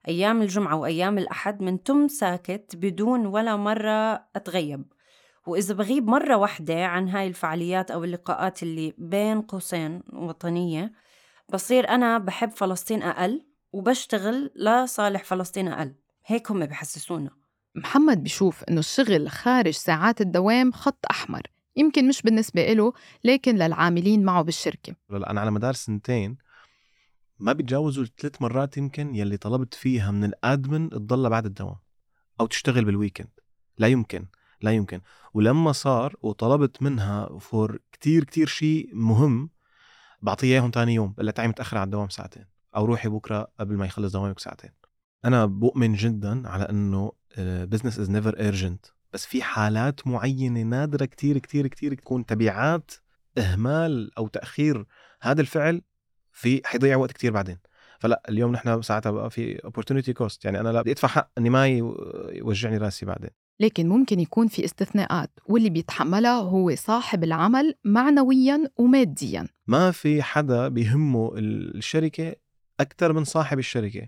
أيام 0.07 0.41
الجمعة 0.41 0.75
وأيام 0.75 1.17
الأحد 1.17 1.61
من 1.61 1.83
تم 1.83 2.07
ساكت 2.07 2.75
بدون 2.75 3.25
ولا 3.25 3.55
مرة 3.55 4.13
أتغيب. 4.35 4.92
وإذا 5.47 5.73
بغيب 5.73 6.07
مرة 6.07 6.35
واحدة 6.35 6.85
عن 6.85 7.09
هاي 7.09 7.27
الفعاليات 7.27 7.91
أو 7.91 8.03
اللقاءات 8.03 8.63
اللي 8.63 8.93
بين 8.97 9.41
قوسين 9.41 10.03
وطنية 10.13 10.93
بصير 11.53 11.89
أنا 11.89 12.17
بحب 12.17 12.49
فلسطين 12.49 13.03
أقل 13.03 13.45
وبشتغل 13.71 14.51
لصالح 14.55 15.23
فلسطين 15.23 15.67
أقل. 15.67 15.95
هيك 16.25 16.51
هم 16.51 16.65
بحسسونا. 16.65 17.29
محمد 17.75 18.23
بشوف 18.23 18.63
إنه 18.63 18.79
الشغل 18.79 19.29
خارج 19.29 19.73
ساعات 19.73 20.21
الدوام 20.21 20.71
خط 20.71 21.05
أحمر. 21.11 21.41
يمكن 21.75 22.07
مش 22.07 22.21
بالنسبة 22.21 22.73
له 22.73 22.93
لكن 23.23 23.55
للعاملين 23.55 24.23
معه 24.23 24.41
بالشركة. 24.41 24.95
أنا 25.11 25.41
على 25.41 25.51
مدار 25.51 25.73
سنتين 25.73 26.37
ما 27.39 27.53
بيتجاوزوا 27.53 28.03
الثلاث 28.03 28.41
مرات 28.41 28.77
يمكن 28.77 29.15
يلي 29.15 29.37
طلبت 29.37 29.73
فيها 29.73 30.11
من 30.11 30.23
ال 30.23 30.34
admin 30.34 30.89
تضلها 30.89 31.29
بعد 31.29 31.45
الدوام 31.45 31.75
أو 32.39 32.45
تشتغل 32.45 32.85
بال 32.85 32.95
weekend 32.95 33.29
لا 33.77 33.87
يمكن. 33.87 34.25
لا 34.63 34.71
يمكن. 34.71 35.01
ولما 35.33 35.71
صار 35.71 36.15
وطلبت 36.21 36.81
منها 36.81 37.39
for 37.39 37.79
كتير 37.91 38.23
كتير 38.23 38.47
شيء 38.47 38.89
مهم 38.93 39.49
بعطيه 40.21 40.47
إياهم 40.47 40.71
ثاني 40.71 40.93
يوم 40.93 41.15
الا 41.19 41.31
تعي 41.31 41.47
متاخر 41.47 41.77
على 41.77 41.85
الدوام 41.85 42.09
ساعتين 42.09 42.45
أو 42.75 42.85
روحي 42.85 43.09
بكرة 43.09 43.47
قبل 43.59 43.75
ما 43.75 43.85
يخلص 43.85 44.13
دوامك 44.13 44.39
ساعتين 44.39 44.71
أنا 45.25 45.45
بؤمن 45.45 45.93
جدا 45.93 46.49
على 46.49 46.63
إنه 46.63 47.11
business 47.37 47.99
is 47.99 48.09
never 48.09 48.39
urgent 48.39 48.85
بس 49.13 49.25
في 49.25 49.41
حالات 49.41 50.07
معينة 50.07 50.61
نادرة 50.61 51.05
كتير 51.05 51.37
كتير 51.37 51.67
كتير 51.67 51.93
تكون 51.93 52.25
تبعات 52.25 52.91
إهمال 53.37 54.17
أو 54.17 54.27
تأخير 54.27 54.85
هذا 55.21 55.41
الفعل 55.41 55.81
في 56.31 56.61
حيضيع 56.65 56.97
وقت 56.97 57.11
كتير 57.11 57.31
بعدين. 57.31 57.57
فلا 57.99 58.23
اليوم 58.29 58.51
نحن 58.51 58.81
ساعتها 58.81 59.11
بقى 59.11 59.29
في 59.29 59.57
opportunity 59.57 60.23
cost. 60.23 60.37
يعني 60.45 60.59
أنا 60.59 60.69
لا 60.69 60.81
بدي 60.81 60.91
أدفع 60.91 61.07
حق 61.07 61.31
إني 61.37 61.49
ما 61.49 61.67
يوجعني 61.67 62.77
رأسي 62.77 63.05
بعدين. 63.05 63.29
لكن 63.59 63.89
ممكن 63.89 64.19
يكون 64.19 64.47
في 64.47 64.65
استثناءات 64.65 65.29
واللي 65.45 65.69
بيتحملها 65.69 66.39
هو 66.39 66.75
صاحب 66.75 67.23
العمل 67.23 67.75
معنويا 67.83 68.69
وماديا. 68.77 69.47
ما 69.67 69.91
في 69.91 70.23
حدا 70.23 70.67
بيهمه 70.67 71.31
الشركة 71.37 72.35
أكثر 72.79 73.13
من 73.13 73.23
صاحب 73.23 73.59
الشركة. 73.59 74.07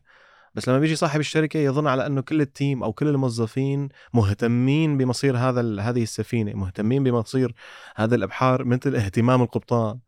بس 0.56 0.70
لما 0.70 0.80
بيجي 0.80 0.96
صاحب 0.96 1.20
الشركة 1.20 1.58
يظن 1.58 1.88
على 1.88 2.06
أنه 2.06 2.22
كل 2.22 2.42
التيم 2.42 2.84
أو 2.84 2.94
كل 2.94 3.08
الموظفين 3.08 3.90
مهتمين 4.14 4.98
بمصير 4.98 5.38
هذا 5.38 5.82
هذه 5.82 6.04
السفينة 6.04 6.54
مهتمين 6.54 7.04
بمصير 7.04 7.54
هذا 7.96 8.16
الأبحار 8.16 8.66
مثل 8.66 8.96
اهتمام 8.96 9.42
القبطان. 9.42 10.00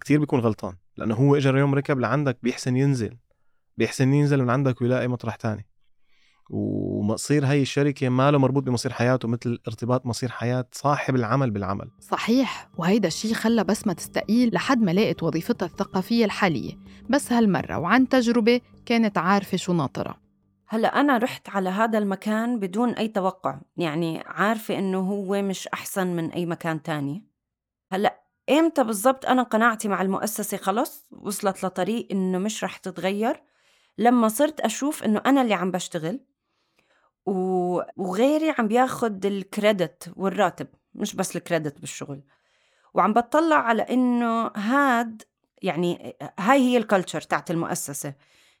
كتير 0.00 0.20
بيكون 0.20 0.40
غلطان 0.40 0.74
لأنه 0.96 1.14
هو 1.14 1.36
إجا 1.36 1.50
يوم 1.50 1.74
ركب 1.74 1.98
لعندك 1.98 2.38
بيحسن 2.42 2.76
ينزل 2.76 3.16
بيحسن 3.76 4.14
ينزل 4.14 4.42
من 4.42 4.50
عندك 4.50 4.82
ويلاقي 4.82 5.08
مطرح 5.08 5.36
تاني. 5.36 5.66
ومصير 6.50 7.46
هاي 7.46 7.62
الشركة 7.62 8.08
ما 8.08 8.30
له 8.30 8.38
مربوط 8.38 8.62
بمصير 8.62 8.92
حياته 8.92 9.28
مثل 9.28 9.58
ارتباط 9.68 10.06
مصير 10.06 10.30
حياة 10.30 10.66
صاحب 10.72 11.16
العمل 11.16 11.50
بالعمل. 11.50 11.90
صحيح 12.00 12.68
وهيدا 12.76 13.08
الشيء 13.08 13.34
خلى 13.34 13.64
بسمة 13.64 13.92
تستقيل 13.92 14.54
لحد 14.54 14.82
ما 14.82 14.90
لقت 14.90 15.22
وظيفتها 15.22 15.66
الثقافية 15.66 16.24
الحالية. 16.24 16.72
بس 17.10 17.32
هالمرة 17.32 17.78
وعن 17.78 18.08
تجربة 18.08 18.60
كانت 18.86 19.18
عارفة 19.18 19.56
شو 19.56 19.72
ناطرة. 19.72 20.26
هلا 20.68 21.00
أنا 21.00 21.18
رحت 21.18 21.48
على 21.48 21.70
هذا 21.70 21.98
المكان 21.98 22.58
بدون 22.60 22.90
أي 22.90 23.08
توقع 23.08 23.60
يعني 23.76 24.22
عارفة 24.26 24.78
إنه 24.78 24.98
هو 24.98 25.42
مش 25.42 25.68
أحسن 25.68 26.06
من 26.06 26.30
أي 26.30 26.46
مكان 26.46 26.82
تاني. 26.82 27.24
هلا 27.90 28.20
إمتى 28.50 28.84
بالضبط 28.84 29.26
أنا 29.26 29.42
قناعتي 29.42 29.88
مع 29.88 30.02
المؤسسة 30.02 30.56
خلص 30.56 31.06
وصلت 31.10 31.64
لطريق 31.64 32.08
إنه 32.10 32.38
مش 32.38 32.64
رح 32.64 32.76
تتغيّر، 32.76 33.42
لمّا 33.98 34.28
صرت 34.28 34.60
أشوف 34.60 35.04
إنه 35.04 35.22
أنا 35.26 35.42
اللي 35.42 35.54
عم 35.54 35.70
باشتغل 35.70 36.20
وغيري 37.26 38.54
عم 38.58 38.68
بياخُد 38.68 39.26
الcredit 39.26 40.10
والراتب، 40.16 40.66
مش 40.94 41.16
بس 41.16 41.36
الcredit 41.38 41.80
بالشغل، 41.80 42.22
وعم 42.94 43.12
باتطلّع 43.12 43.56
على 43.56 43.82
إنه 43.82 44.46
هاد 44.56 45.22
يعني 45.62 46.16
هاي 46.38 46.58
هي 46.60 46.82
الculture 46.82 47.26
تاعت 47.26 47.50
المؤسسة، 47.50 48.14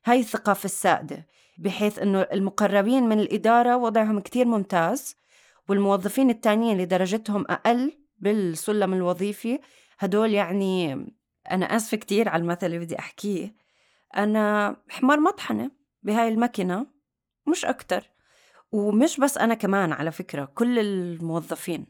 هاي 0.04 0.20
الثقافة 0.20 0.64
السائدة، 0.64 1.26
بحيث 1.58 1.98
إنه 1.98 2.20
المقرّبين 2.22 3.08
من 3.08 3.20
الإدارة 3.20 3.76
وضعهم 3.76 4.20
كتير 4.20 4.46
ممتاز، 4.46 5.16
والموظفين 5.68 6.30
التانيين 6.30 6.72
اللي 6.72 6.84
درجتهم 6.84 7.44
أقل 7.50 7.92
بالسُلّم 8.18 8.94
الوظيفي 8.94 9.58
هدول 9.98 10.30
يعني 10.34 10.94
أنا 11.50 11.76
آسفة 11.76 11.96
كتير 11.96 12.28
على 12.28 12.40
المثل 12.42 12.66
اللي 12.66 12.78
بدي 12.78 12.98
أحكيه، 12.98 13.54
أنا 14.16 14.76
حمار 14.88 15.20
مطحنة 15.20 15.70
بهاي 16.02 16.28
الماكينة 16.28 16.86
مش 17.48 17.64
أكتر، 17.64 18.10
ومش 18.72 19.20
بس 19.20 19.38
أنا 19.38 19.54
كمان 19.54 19.92
على 19.92 20.12
فكرة 20.12 20.44
كل 20.54 20.78
الموظفين. 20.78 21.86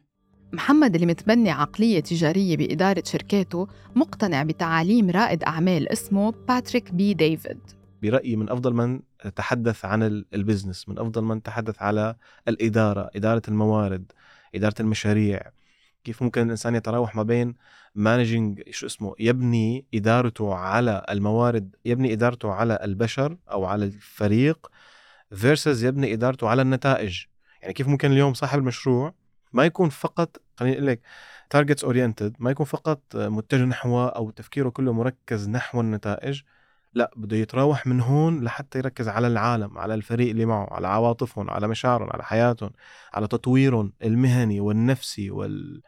محمد 0.52 0.94
اللي 0.94 1.06
متبني 1.06 1.50
عقلية 1.50 2.00
تجارية 2.00 2.56
بإدارة 2.56 3.02
شركاته 3.06 3.68
مقتنع 3.96 4.42
بتعاليم 4.42 5.10
رائد 5.10 5.44
أعمال 5.44 5.88
اسمه 5.88 6.30
باتريك 6.48 6.90
بي 6.92 7.14
ديفيد 7.14 7.58
برأيي 8.02 8.36
من 8.36 8.50
أفضل 8.50 8.72
من 8.74 9.00
تحدث 9.36 9.84
عن 9.84 10.02
ال- 10.02 10.26
ال 10.34 10.40
business 10.40 10.88
من 10.88 10.98
أفضل 10.98 11.22
من 11.24 11.42
تحدث 11.42 11.82
على 11.82 12.14
الإدارة 12.48 13.10
إدارة 13.16 13.42
الموارد 13.48 14.12
إدارة 14.54 14.74
المشاريع 14.80 15.40
كيف 16.04 16.22
ممكن 16.22 16.42
الإنسان 16.42 16.74
يتراوح 16.74 17.16
ما 17.16 17.22
بين 17.22 17.54
managing 17.94 18.62
شو 18.70 18.86
اسمه 18.86 19.14
يبني 19.18 19.84
إدارته 19.94 20.54
على 20.54 21.06
الموارد 21.10 21.76
يبني 21.84 22.12
إدارته 22.12 22.50
على 22.52 22.78
البشر 22.82 23.36
أو 23.50 23.64
على 23.64 23.84
الفريق 23.84 24.66
versus 25.34 25.84
يبني 25.84 26.12
إدارته 26.12 26.48
على 26.48 26.62
النتائج. 26.62 27.24
يعني 27.62 27.74
كيف 27.74 27.88
ممكن 27.88 28.12
اليوم 28.12 28.34
صاحب 28.34 28.58
المشروع 28.58 29.14
ما 29.52 29.64
يكون 29.64 29.88
فقط 29.88 30.36
خليني 30.56 30.76
أقول 30.76 30.86
لك 30.86 31.00
targets 31.50 31.84
oriented 31.84 32.36
ما 32.38 32.50
يكون 32.50 32.66
فقط 32.66 33.00
متجه 33.14 33.64
نحو 33.64 34.06
أو 34.06 34.30
تفكيره 34.30 34.68
كله 34.68 34.92
مركز 34.92 35.48
نحو 35.48 35.80
النتائج 35.80 36.42
لا 36.94 37.10
بده 37.16 37.36
يتراوح 37.36 37.86
من 37.86 38.00
هون 38.00 38.44
لحتى 38.44 38.78
يركز 38.78 39.08
على 39.08 39.26
العالم 39.26 39.78
على 39.78 39.94
الفريق 39.94 40.30
اللي 40.30 40.44
معه 40.44 40.74
على 40.74 40.88
عواطفهم 40.88 41.50
على 41.50 41.68
مشاعرهم 41.68 42.08
على 42.12 42.24
حياتهم 42.24 42.70
على 43.14 43.26
تطويرهم 43.26 43.92
المهني 44.02 44.60
والنفسي 44.60 45.30
وال 45.30 45.82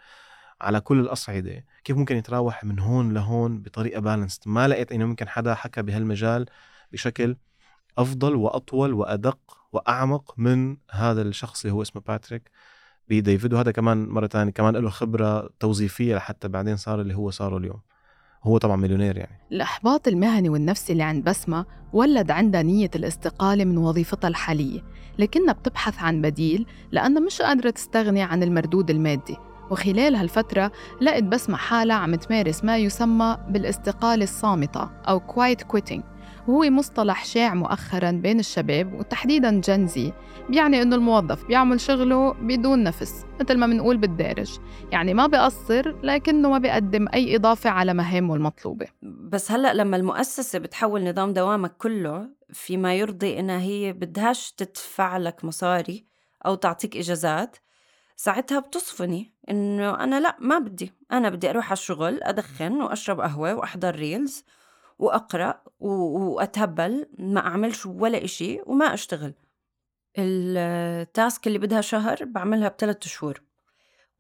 على 0.60 0.80
كل 0.80 1.00
الأصعدة. 1.00 1.64
كيف 1.84 1.96
ممكن 1.96 2.16
يتراوح 2.16 2.64
من 2.64 2.78
هون 2.78 3.14
لهون 3.14 3.62
بطريقة 3.62 4.00
بالانسد 4.00 4.42
ما 4.46 4.68
لقيت 4.68 4.92
إنه 4.92 5.04
ممكن 5.04 5.28
حدا 5.28 5.54
حكى 5.54 5.82
بهالمجال 5.82 6.46
بشكل 6.92 7.36
أفضل 7.98 8.36
وأطول 8.36 8.92
وأدق 8.92 9.38
وأعمق 9.72 10.34
من 10.36 10.76
هذا 10.90 11.22
الشخص 11.22 11.64
اللي 11.64 11.74
هو 11.74 11.82
اسمه 11.82 12.02
باتريك 12.06 12.50
بديفيد. 13.08 13.54
وهذا 13.54 13.70
كمان 13.70 14.08
مرة 14.08 14.26
ثانية 14.26 14.52
كمان 14.52 14.76
له 14.76 14.90
خبرة 14.90 15.50
توظيفية 15.60 16.16
لحتى 16.16 16.48
بعدين 16.48 16.76
صار 16.76 17.00
اللي 17.00 17.14
هو 17.14 17.30
صاره 17.30 17.56
اليوم. 17.56 17.80
هو 18.42 18.58
طبعا 18.58 18.76
مليونير 18.76 19.16
يعني. 19.16 19.38
الإحباط 19.52 20.08
المهني 20.08 20.48
والنفسي 20.48 20.92
اللي 20.92 21.02
عند 21.02 21.24
بسمة 21.24 21.66
ولد 21.92 22.30
عندها 22.30 22.62
نية 22.62 22.90
الاستقالة 22.94 23.64
من 23.64 23.78
وظيفتها 23.78 24.28
الحالية 24.28 24.80
لكنها 25.18 25.52
بتبحث 25.52 25.98
عن 25.98 26.22
بديل 26.22 26.66
لأنها 26.92 27.22
مش 27.22 27.42
قادرة 27.42 27.70
تستغني 27.70 28.22
عن 28.22 28.42
المردود 28.42 28.90
المادي. 28.90 29.36
وخلال 29.70 30.16
هالفترة 30.16 30.72
لقت 31.00 31.22
بسمة 31.22 31.56
حالها 31.56 31.96
عم 31.96 32.14
تمارس 32.14 32.64
ما 32.64 32.78
يسمى 32.78 33.38
بالاستقالة 33.48 34.24
الصامتة 34.24 34.90
أو 35.08 35.20
quiet 35.20 35.76
quitting. 35.76 36.17
وهو 36.48 36.70
مصطلح 36.70 37.24
شائع 37.24 37.54
مؤخرا 37.54 38.10
بين 38.10 38.40
الشباب 38.40 38.94
وتحديدا 38.94 39.60
جنزي 39.60 40.12
بيعني 40.48 40.82
إنه 40.82 40.96
الموظف 40.96 41.44
بيعمل 41.44 41.80
شغله 41.80 42.32
بدون 42.32 42.82
نفس 42.82 43.24
مثل 43.40 43.58
ما 43.58 43.66
بنقول 43.66 43.96
بالدارج. 43.96 44.58
يعني 44.92 45.14
ما 45.14 45.26
بيقصر 45.26 45.94
لكنه 46.02 46.50
ما 46.50 46.58
بيقدم 46.58 47.08
أي 47.14 47.36
إضافة 47.36 47.70
على 47.70 47.94
مهامه 47.94 48.34
المطلوبة. 48.34 48.86
بس 49.02 49.52
هلأ 49.52 49.74
لمّا 49.74 49.96
المؤسسة 49.96 50.58
بتحوّل 50.58 51.10
نظام 51.10 51.32
دوامك 51.32 51.76
كلّه 51.76 52.28
فيما 52.52 52.94
يرضي 52.94 53.38
إنها 53.40 53.60
هي 53.60 53.92
بدهاش 53.92 54.52
تدفع 54.52 55.16
لك 55.16 55.44
مصاري 55.44 56.04
أو 56.46 56.54
تعطيك 56.54 56.96
إجازات، 56.96 57.56
ساعتها 58.16 58.60
بتصفني 58.60 59.34
إنه 59.50 60.04
أنا 60.04 60.20
لأ 60.20 60.36
ما 60.40 60.58
بدي، 60.58 60.92
أنا 61.12 61.28
بدي 61.28 61.50
أروح 61.50 61.66
على 61.66 61.72
الشغل 61.72 62.22
أدخن 62.22 62.82
وأشرب 62.82 63.20
قهوة 63.20 63.54
وأحضر 63.54 63.94
ريلز 63.94 64.44
وأقرأ 64.98 65.62
و 65.80 65.88
وأتهبّل 66.34 67.06
ما 67.18 67.40
أعملش 67.40 67.86
ولا 67.86 68.24
إشي 68.24 68.60
وما 68.66 68.94
أشتغل. 68.94 69.34
ال 70.18 70.44
task 70.44 71.46
اللي 71.46 71.58
بدها 71.58 71.80
شهر 71.80 72.24
بعملها 72.24 72.68
بثلاث 72.68 73.06
شهور، 73.06 73.42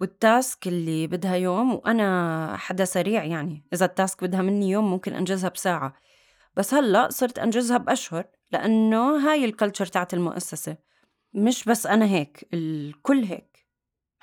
وال 0.00 0.23
task 0.23 0.68
اللي 0.68 1.06
بدها 1.06 1.34
يوم 1.34 1.74
وأنا 1.74 2.56
حدا 2.56 2.84
سريع 2.84 3.24
يعني 3.24 3.64
إذا 3.72 3.86
ال 3.86 3.94
task 3.94 4.24
بدها 4.24 4.42
مني 4.42 4.70
يوم 4.70 4.90
ممكن 4.90 5.14
أنجزها 5.14 5.50
بساعة، 5.50 5.94
بس 6.56 6.74
هلأ 6.74 7.08
صرت 7.10 7.38
أنجزها 7.38 7.78
بأشهر 7.78 8.24
لأنه 8.52 9.30
هاي 9.30 9.44
ال 9.44 9.49
culture 9.49 9.86
تاعت 9.86 10.14
المؤسسة، 10.14 10.76
مش 11.34 11.64
بس 11.64 11.86
أنا 11.86 12.04
هيك 12.04 12.48
الكل 12.54 13.24
هيك. 13.24 13.47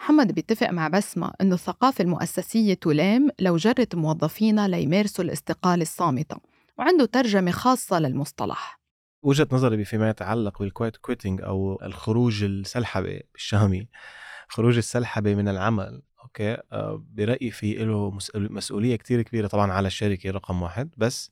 محمد 0.06 0.32
بيتفق 0.32 0.70
مع 0.70 0.88
بسمة 0.88 1.34
إنه 1.42 1.54
الثقافة 1.56 2.02
المؤسسية 2.02 2.74
تلام 2.74 3.30
لو 3.40 3.58
جرت 3.58 3.96
موظفينا 3.96 4.68
ليمارسوا 4.68 5.24
الاستقالة 5.24 5.82
الصامتة 5.82 6.38
وعنده 6.78 7.06
ترجمة 7.06 7.52
خاصة 7.52 8.00
للمصطلح. 8.00 8.80
وجهة 9.24 9.48
نظري 9.52 9.86
فيما 9.86 10.10
يتعلق 10.10 10.60
بال 10.60 10.71
quiet 10.71 10.98
quitting 10.98 11.42
أو 11.42 11.80
الخروج 11.84 12.44
السلحبة 12.44 13.20
بالشامي 13.34 13.88
خروج 14.48 14.78
السلحبة 14.78 15.36
من 15.36 15.48
العمل 15.48 16.02
okay؟ 16.24 16.58
آه، 16.72 17.04
برأيي 17.14 17.52
في 17.52 17.74
له 17.74 18.18
مسؤولية 18.36 18.96
كتير 18.96 19.22
كبيرة 19.22 19.48
طبعا 19.48 19.72
على 19.72 19.88
الشركة 19.88 20.32
رقم 20.32 20.62
واحد 20.62 20.90
بس 20.98 21.32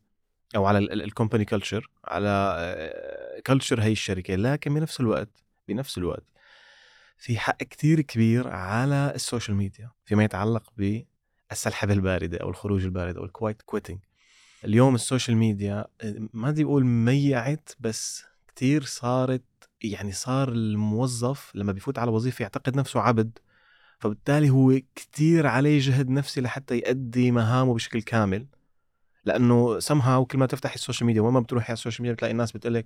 أو 0.55 0.65
على 0.65 0.77
ال 0.79 0.88
company 0.88 1.45
culture 1.45 1.89
على 2.05 3.39
culture 3.47 3.81
هي 3.81 3.91
الشركة 3.91 4.35
لكن 4.35 4.73
بنفس 4.73 4.99
الوقت 4.99 5.43
بنفس 5.67 5.97
الوقت 5.97 6.32
في 7.23 7.39
حق 7.39 7.57
كتير 7.57 8.01
كبير 8.01 8.47
على 8.47 9.11
ال 9.15 9.21
social 9.21 9.57
media 9.57 9.91
فيما 10.05 10.23
يتعلق 10.23 10.63
بالسلحبة 10.77 11.93
الباردة 11.93 12.37
أو 12.37 12.49
الخروج 12.49 12.83
البارد 12.85 13.17
أو 13.17 13.23
ال 13.23 13.30
quiet 13.30 13.61
quitting 13.61 13.99
اليوم 14.65 14.95
ال 14.95 15.01
social 15.01 15.37
media 15.37 15.85
ما 16.33 16.51
بدي 16.51 16.63
أقول 16.63 16.85
ميعت 16.85 17.69
بس 17.79 18.23
كتير 18.47 18.83
صارت 18.83 19.43
يعني 19.83 20.11
صار 20.11 20.49
الموظف 20.49 21.51
لما 21.55 21.71
بيفوت 21.71 21.99
على 21.99 22.11
وظيفة 22.11 22.43
يعتقد 22.43 22.75
نفسه 22.75 22.99
عبد 22.99 23.39
فبالتالي 23.99 24.49
هو 24.49 24.79
كتير 24.95 25.47
عليه 25.47 25.79
جهد 25.79 26.09
نفسي 26.09 26.41
لحتى 26.41 26.77
يأدي 26.77 27.31
مهامه 27.31 27.73
بشكل 27.73 28.01
كامل. 28.01 28.47
لأنه 29.25 29.79
سمها 29.79 30.17
وكل 30.17 30.37
ما 30.37 30.45
تفتح 30.45 30.73
ال 30.73 30.78
social 30.78 31.07
media 31.07 31.21
وين 31.21 31.33
ما 31.33 31.39
بتروحي 31.39 31.65
على 31.65 31.73
ال 31.73 31.77
social 31.77 32.01
media 32.01 32.13
بتلاقي 32.13 32.31
الناس 32.31 32.51
بتقول 32.51 32.83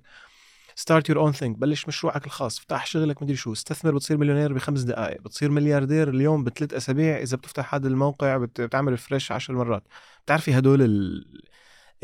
start 0.78 1.08
your 1.08 1.18
own 1.18 1.32
thing 1.32 1.58
بلش 1.58 1.88
مشروعك 1.88 2.26
الخاص. 2.26 2.58
افتح 2.58 2.86
شغلك 2.86 3.22
مدري 3.22 3.36
شو. 3.36 3.52
استثمر 3.52 3.94
بتصير 3.94 4.16
مليونير 4.16 4.52
بخمس 4.52 4.80
دقائق. 4.80 5.22
بتصير 5.22 5.50
ملياردير 5.50 6.08
اليوم 6.08 6.44
بثلاث 6.44 6.74
أسابيع. 6.74 7.18
إذا 7.18 7.36
بتفتح 7.36 7.74
هذا 7.74 7.88
الموقع 7.88 8.36
بتعمل 8.36 8.92
refresh 8.92 9.32
عشر 9.32 9.54
مرات. 9.54 9.82
بتعرفي 10.24 10.58
هدول 10.58 10.80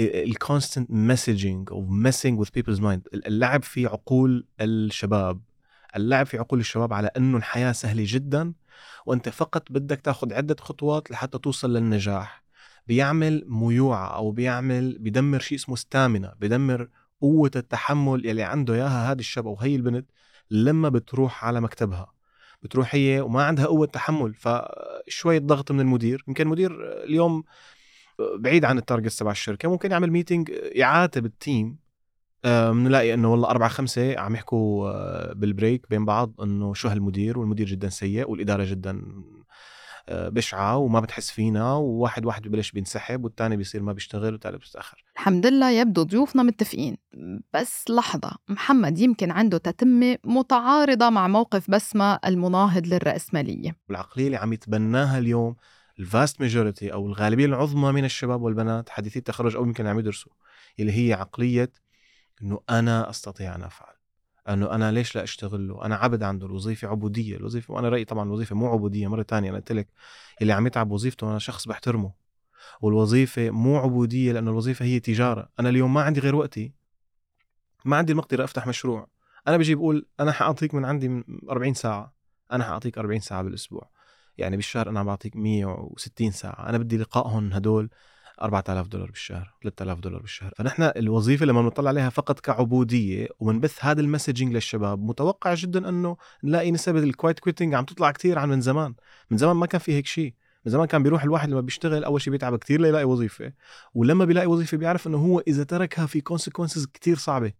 ال 0.00 0.10
constant 0.10 0.90
messaging 0.90 1.68
أو 1.70 1.86
messing 1.86 2.38
with 2.38 2.48
people's 2.54 2.80
mind 2.80 3.08
اللعب 3.14 3.62
في 3.62 3.86
عقول 3.86 4.46
الشباب. 4.60 5.40
اللعب 5.96 6.26
في 6.26 6.38
عقول 6.38 6.60
الشباب 6.60 6.92
على 6.92 7.10
إنه 7.16 7.36
الحياة 7.36 7.72
سهلة 7.72 8.04
جدا 8.06 8.52
وأنت 9.06 9.28
فقط 9.28 9.72
بدك 9.72 10.00
تاخذ 10.00 10.32
عدة 10.32 10.56
خطوات 10.60 11.10
لحتى 11.10 11.38
توصل 11.38 11.72
للنجاح. 11.72 12.44
بيعمل 12.86 13.44
ميوعة 13.48 14.16
أو 14.16 14.30
بيعمل 14.30 14.98
بيدمر 14.98 15.38
شيء 15.38 15.58
اسمه 15.58 15.76
stamina 15.76 16.34
بيدمر 16.40 16.88
قوة 17.20 17.50
التحمل 17.56 18.26
يلي 18.26 18.42
عنده 18.42 18.74
إياها 18.74 19.12
هذا 19.12 19.20
الشاب 19.20 19.46
أو 19.46 19.56
هي 19.60 19.76
البنت 19.76 20.10
لما 20.50 20.88
بتروح 20.88 21.44
على 21.44 21.60
مكتبها. 21.60 22.12
بتروح 22.62 22.94
هي 22.94 23.20
وما 23.20 23.44
عندها 23.44 23.66
قوة 23.66 23.86
تحمل 23.86 24.34
فشوية 24.34 25.38
ضغط 25.38 25.72
من 25.72 25.80
المدير. 25.80 26.24
يمكن 26.28 26.44
المدير 26.44 27.04
اليوم 27.04 27.44
بعيد 28.18 28.64
عن 28.64 28.78
ال 28.78 28.83
target 28.83 29.12
تبع 29.12 29.30
الشركة 29.30 29.68
ممكن 29.68 29.90
يعمل 29.90 30.10
meeting 30.10 30.50
يعاتب 30.72 31.26
ال 31.26 31.37
team 31.37 31.78
بنلاقي 32.44 33.14
إنه 33.14 33.32
والله 33.32 33.50
أربعة 33.50 33.68
خمسة 33.68 34.18
عم 34.18 34.34
يحكوا 34.34 34.88
آه، 34.88 35.32
بال 35.32 35.48
break 35.48 35.86
بين 35.90 36.04
بعض 36.04 36.40
إنه 36.42 36.74
شو 36.74 36.88
هالمدير 36.88 37.38
والمدير 37.38 37.66
جدا 37.66 37.88
سيء 37.88 38.30
والإدارة 38.30 38.64
جدا 38.64 39.02
بشعة 40.10 40.76
وما 40.76 41.00
بتحس 41.00 41.30
فينا 41.30 41.72
وواحد 41.72 42.26
واحد 42.26 42.48
ببلش 42.48 42.70
بينسحب 42.70 43.24
والتاني 43.24 43.56
بيصير 43.56 43.82
ما 43.82 43.92
بيشتغل 43.92 44.32
والتالت 44.32 44.60
بيتأخر. 44.60 45.04
الحمد 45.16 45.46
لله 45.46 45.70
يبدو 45.70 46.02
ضيوفنا 46.02 46.42
متفقين. 46.42 46.96
بس 47.54 47.84
لحظة 47.90 48.30
محمد 48.48 48.98
يمكن 48.98 49.30
عنده 49.30 49.58
تتمة 49.58 50.18
متعارضة 50.24 51.10
مع 51.10 51.28
موقف 51.28 51.70
بسمة 51.70 52.18
المناهض 52.26 52.86
للرأسمالية. 52.86 53.76
العقلية 53.90 54.26
اللي 54.26 54.36
عم 54.36 54.52
يتبناها 54.52 55.18
اليوم 55.18 55.56
الفاست 55.98 56.40
ماجوريتي 56.40 56.92
أو 56.92 57.06
الغالبية 57.06 57.46
العظمى 57.46 57.92
من 57.92 58.04
الشباب 58.04 58.42
والبنات 58.42 58.88
حديثي 58.88 59.18
التخرج 59.18 59.56
أو 59.56 59.64
يمكن 59.64 59.86
عم 59.86 59.98
يدرسوا 59.98 60.32
اللي 60.80 60.92
هي 60.92 61.12
عقلية 61.12 61.72
إنه 62.42 62.60
أنا 62.70 63.10
أستطيع 63.10 63.54
أن 63.54 63.62
أفعل. 63.62 63.94
انه 64.48 64.70
أنا 64.70 64.92
ليش 64.92 65.16
لا 65.16 65.22
اشتغل 65.22 65.68
له؟ 65.68 65.84
أنا 65.84 65.96
عبد 65.96 66.22
عنده 66.22 66.46
الوظيفة 66.46 66.88
عبودية 66.88 67.36
الوظيفة 67.36 67.74
وأنا 67.74 67.88
رأيي 67.88 68.04
طبعا 68.04 68.24
الوظيفة 68.24 68.56
مو 68.56 68.68
عبودية 68.68 69.08
مرة 69.08 69.22
تانية 69.22 69.50
أنا 69.50 69.58
قلت 69.58 69.72
لك 69.72 69.88
اللي 70.42 70.52
عم 70.52 70.66
يتعب 70.66 70.90
وظيفته 70.90 71.30
أنا 71.30 71.38
شخص 71.38 71.68
بحترمه. 71.68 72.12
والوظيفة 72.80 73.50
مو 73.50 73.78
عبودية 73.78 74.32
لأنه 74.32 74.50
الوظيفة 74.50 74.84
هي 74.84 75.00
تجارة. 75.00 75.48
أنا 75.60 75.68
اليوم 75.68 75.94
ما 75.94 76.02
عندي 76.02 76.20
غير 76.20 76.36
وقتي 76.36 76.72
ما 77.84 77.96
عندي 77.96 78.12
المقدرة 78.12 78.44
أفتح 78.44 78.66
مشروع. 78.66 79.08
أنا 79.48 79.56
بجي 79.56 79.74
بقول 79.74 80.06
أنا 80.20 80.32
حأعطيك 80.32 80.74
من 80.74 80.84
عندي 80.84 81.24
40 81.50 81.74
ساعة 81.74 82.14
أنا 82.52 82.64
حأعطيك 82.64 82.98
40 82.98 83.20
ساعة 83.20 83.42
بالأسبوع. 83.42 83.90
يعني 84.38 84.56
بالشهر 84.56 84.88
أنا 84.88 85.02
بعطيك 85.02 85.36
160 85.36 86.30
ساعة. 86.30 86.68
أنا 86.68 86.78
بدي 86.78 86.96
لقائهم 86.96 87.52
هدول 87.52 87.90
4000 88.42 88.88
دولار 88.88 89.10
بالشهر 89.10 89.54
3000 89.62 89.98
دولار 90.00 90.20
بالشهر. 90.20 90.52
فنحن 90.56 90.82
الوظيفة 90.82 91.46
لما 91.46 91.62
بنطلع 91.62 91.88
عليها 91.88 92.10
فقط 92.10 92.40
كعبودية 92.40 93.28
وبنبث 93.38 93.84
هذا 93.84 94.00
ال 94.00 94.06
messaging 94.06 94.52
للشباب 94.52 95.02
متوقع 95.02 95.54
جدا 95.54 95.88
إنه 95.88 96.16
نلاقي 96.44 96.70
نسب 96.70 96.96
ال 96.96 97.03
quiet 97.03 97.38
quitting 97.38 97.74
عم 97.74 97.84
تطلع 97.84 98.10
كثير 98.10 98.38
عن 98.38 98.48
من 98.48 98.60
زمان. 98.60 98.94
من 99.30 99.36
زمان 99.36 99.56
ما 99.56 99.66
كان 99.66 99.80
في 99.80 99.92
هيك 99.92 100.06
شيء. 100.06 100.34
من 100.66 100.72
زمان 100.72 100.86
كان 100.86 101.02
بيروح 101.02 101.22
الواحد 101.22 101.50
لما 101.50 101.60
بيشتغل 101.60 102.04
أول 102.04 102.20
شيء 102.20 102.30
بيتعب 102.30 102.56
كثير 102.56 102.80
ليلاقي 102.80 103.04
وظيفة. 103.04 103.52
ولما 103.94 104.24
بيلاقي 104.24 104.46
وظيفة 104.46 104.76
بيعرف 104.76 105.06
إنه 105.06 105.18
هو 105.18 105.40
إذا 105.40 105.64
تركها 105.64 106.06
في 106.06 106.20
consequences 106.20 106.86
كثير 106.86 107.16
صعبة. 107.16 107.52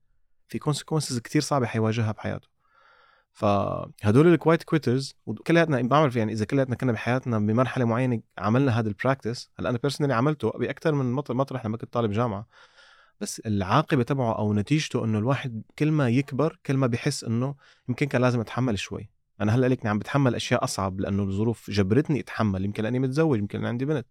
في 0.49 0.59
consequences 0.59 1.19
كثير 1.19 1.43
صعبة 1.43 1.67
حيواجهها 1.67 2.13
بحياته. 2.13 2.54
فهدول 3.35 4.27
ال 4.27 4.33
quiet 4.33 4.63
quitters 4.63 5.15
وكلياتنا 5.27 5.83
بعرف 5.83 6.17
يعني 6.17 6.33
إذا 6.33 6.45
كلياتنا 6.45 6.77
كنا 6.77 6.93
بحياتنا 6.93 7.39
بمرحلة 7.39 7.85
معينة 7.85 8.21
عملنا 8.39 8.79
هذا 8.81 8.89
ال 8.89 8.96
practice 8.96 9.51
هلأ 9.59 9.71
أنا 9.71 9.79
personally 9.79 10.15
عملته 10.15 10.51
باكثر 10.51 10.95
من 10.95 11.13
مطرح 11.13 11.67
لما 11.67 11.77
كنت 11.77 11.93
طالب 11.93 12.13
جامعة. 12.13 12.47
بس 13.21 13.41
العاقبة 13.47 14.03
تبعه 14.03 14.39
أو 14.39 14.55
نتيجته 14.55 15.05
إنه 15.05 15.19
الواحد 15.19 15.63
كل 15.79 15.91
ما 15.91 16.09
يكبر 16.09 16.59
كل 16.67 16.77
ما 16.77 16.87
بيحس 16.87 17.25
إنه 17.25 17.55
يمكن 17.89 18.07
كان 18.07 18.23
لازم 18.23 18.41
أتحمل 18.41 18.79
شوي. 18.79 19.11
أنا 19.41 19.55
هلأ 19.55 19.67
ليك 19.67 19.87
عم 19.87 19.99
بتحمل 19.99 20.35
أشياء 20.35 20.65
أصعب 20.65 21.01
لأنه 21.01 21.23
الظروف 21.23 21.71
جبرتني 21.71 22.21
أتحمل 22.21 22.65
يمكن 22.65 22.83
لأني 22.83 22.99
متزوج 22.99 23.39
يمكن 23.39 23.59
لأني 23.59 23.69
عندي 23.69 23.85
بنت. 23.85 24.07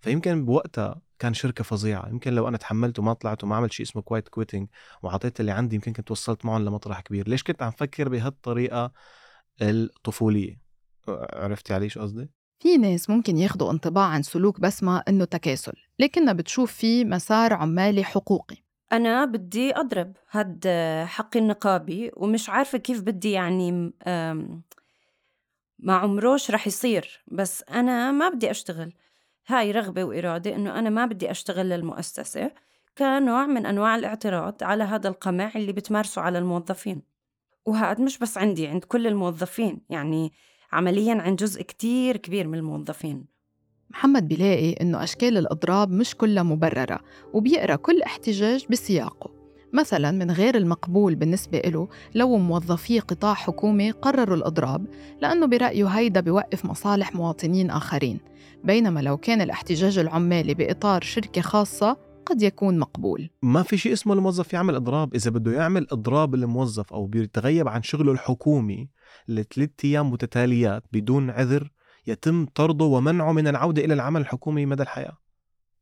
فيمكن 0.00 0.44
بوقتها 0.44 1.00
كان 1.18 1.34
شركة 1.34 1.64
فظيعة. 1.64 2.08
يمكن 2.08 2.32
لو 2.32 2.48
أنا 2.48 2.56
تحملت 2.56 2.98
وما 2.98 3.12
طلعت 3.12 3.44
وما 3.44 3.56
عملت 3.56 3.72
شيء 3.72 3.86
اسمه 3.86 4.02
quiet 4.02 4.28
quitting 4.28 4.68
وعطيت 5.02 5.40
اللي 5.40 5.52
عندي 5.52 5.76
يمكن 5.76 5.92
كنت 5.92 6.10
وصلت 6.10 6.44
معهم 6.44 6.64
لمطرح 6.64 7.00
كبير. 7.00 7.28
ليش 7.28 7.42
كنت 7.42 7.62
عم 7.62 7.70
فكر 7.70 8.08
بهالطريقة 8.08 8.92
الطفولية؟ 9.62 10.60
عرفتي 11.32 11.74
علي 11.74 11.88
شو 11.88 12.00
قصدي؟ 12.00 12.30
في 12.62 12.76
ناس 12.76 13.10
ممكن 13.10 13.36
ياخدوا 13.36 13.70
انطباع 13.70 14.04
عن 14.04 14.22
سلوك 14.22 14.60
بسمة 14.60 15.02
إنه 15.08 15.24
تكاسل 15.24 15.72
لكنها 15.98 16.32
بتشوف 16.32 16.72
فيه 16.72 17.04
مسار 17.04 17.52
عمالي 17.52 18.04
حقوقي. 18.04 18.56
أنا 18.92 19.24
بدي 19.24 19.76
أضرب 19.76 20.16
هاد 20.30 20.68
حقي 21.06 21.40
النقابي 21.40 22.10
ومش 22.16 22.50
عارفة 22.50 22.78
كيف 22.78 23.00
بدي 23.00 23.30
يعني 23.30 23.92
ما 25.78 25.94
عمروش 25.94 26.50
رح 26.50 26.66
يصير 26.66 27.24
بس 27.28 27.64
أنا 27.70 28.12
ما 28.12 28.28
بدي 28.28 28.50
أشتغل. 28.50 28.92
هاي 29.48 29.70
رغبة 29.70 30.04
وإرادة 30.04 30.56
إنه 30.56 30.78
أنا 30.78 30.90
ما 30.90 31.06
بدي 31.06 31.30
أشتغل 31.30 31.68
للمؤسسة 31.68 32.50
كنوع 32.98 33.46
من 33.46 33.66
أنواع 33.66 33.96
الاعتراض 33.96 34.54
على 34.62 34.84
هذا 34.84 35.08
القمع 35.08 35.52
اللي 35.56 35.72
بتمارسه 35.72 36.22
على 36.22 36.38
الموظفين. 36.38 37.02
وهذا 37.66 38.04
مش 38.04 38.18
بس 38.18 38.38
عندي 38.38 38.66
عند 38.66 38.84
كل 38.84 39.06
الموظفين 39.06 39.80
يعني 39.90 40.32
عمليا 40.72 41.14
عند 41.14 41.38
جزء 41.38 41.62
كتير 41.62 42.16
كبير 42.16 42.46
من 42.46 42.58
الموظفين. 42.58 43.24
محمد 43.90 44.28
بيلاقي 44.28 44.72
إنه 44.72 45.02
أشكال 45.02 45.38
الإضراب 45.38 45.90
مش 45.90 46.14
كلها 46.14 46.42
مبررة 46.42 47.00
وبيقرأ 47.32 47.76
كل 47.76 48.02
احتجاج 48.02 48.66
بسياقه. 48.70 49.30
مثلا 49.72 50.10
من 50.10 50.30
غير 50.30 50.56
المقبول 50.56 51.14
بالنسبة 51.14 51.58
له 51.58 51.88
لو 52.14 52.36
موظفي 52.36 53.00
قطاع 53.00 53.34
حكومي 53.34 53.90
قرروا 53.90 54.36
الإضراب 54.36 54.86
لأنه 55.22 55.46
برأيه 55.46 55.86
هيدا 55.86 56.20
بيوقف 56.20 56.64
مصالح 56.64 57.14
مواطنين 57.14 57.70
آخرين. 57.70 58.20
بينما 58.64 59.00
لو 59.00 59.16
كان 59.16 59.40
الاحتجاج 59.40 59.98
العمالي 59.98 60.54
بإطار 60.54 61.02
شركة 61.02 61.40
خاصة 61.40 61.96
قد 62.26 62.42
يكون 62.42 62.78
مقبول. 62.78 63.30
ما 63.42 63.62
في 63.62 63.76
شيء 63.76 63.92
اسمه 63.92 64.14
الموظف 64.14 64.52
يعمل 64.52 64.74
إضراب. 64.74 65.14
إذا 65.14 65.30
بده 65.30 65.52
يعمل 65.52 65.86
إضراب 65.92 66.34
الموظف 66.34 66.92
أو 66.92 67.06
بيتغيب 67.06 67.68
عن 67.68 67.82
شغله 67.82 68.12
الحكومي 68.12 68.88
لثلاث 69.28 69.70
أيام 69.84 70.10
متتاليات 70.10 70.84
بدون 70.92 71.30
عذر 71.30 71.70
يتم 72.06 72.46
طرده 72.46 72.84
ومنعه 72.84 73.32
من 73.32 73.48
العودة 73.48 73.84
إلى 73.84 73.94
العمل 73.94 74.20
الحكومي 74.20 74.66
مدى 74.66 74.82
الحياة. 74.82 75.18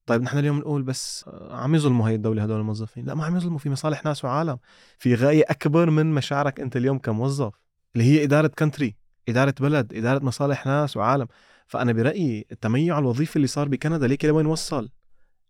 طيب 0.07 0.23
نحن 0.23 0.39
اليوم 0.39 0.59
نقول 0.59 0.83
بس 0.83 1.25
عم 1.51 1.75
يظلموا 1.75 2.09
هي 2.09 2.15
الدولة 2.15 2.43
هدول 2.43 2.61
الموظفين؟ 2.61 3.05
لا 3.05 3.15
ما 3.15 3.25
عم 3.25 3.37
يظلموا. 3.37 3.59
في 3.59 3.71
مصالح 3.71 4.05
ناس 4.05 4.25
وعالم. 4.25 4.59
في 4.99 5.15
غاية 5.15 5.45
أكبر 5.49 5.91
من 5.91 6.15
مشاعرك 6.15 6.61
أنت 6.61 6.77
اليوم 6.77 6.99
كموظف 6.99 7.53
اللي 7.95 8.07
هي 8.07 8.25
إدارة 8.25 8.51
country 8.59 8.97
إدارة 9.29 9.55
بلد 9.61 9.95
إدارة 9.95 10.25
مصالح 10.25 10.67
ناس 10.67 10.97
وعالم. 10.97 11.27
فأنا 11.67 11.93
برأيي 11.93 12.47
التميع 12.53 12.99
الوظيفي 12.99 13.37
اللي 13.37 13.47
صار 13.47 13.69
بكندا 13.69 14.07
ليك 14.07 14.25
لوين 14.25 14.47
وصل؟ 14.47 14.91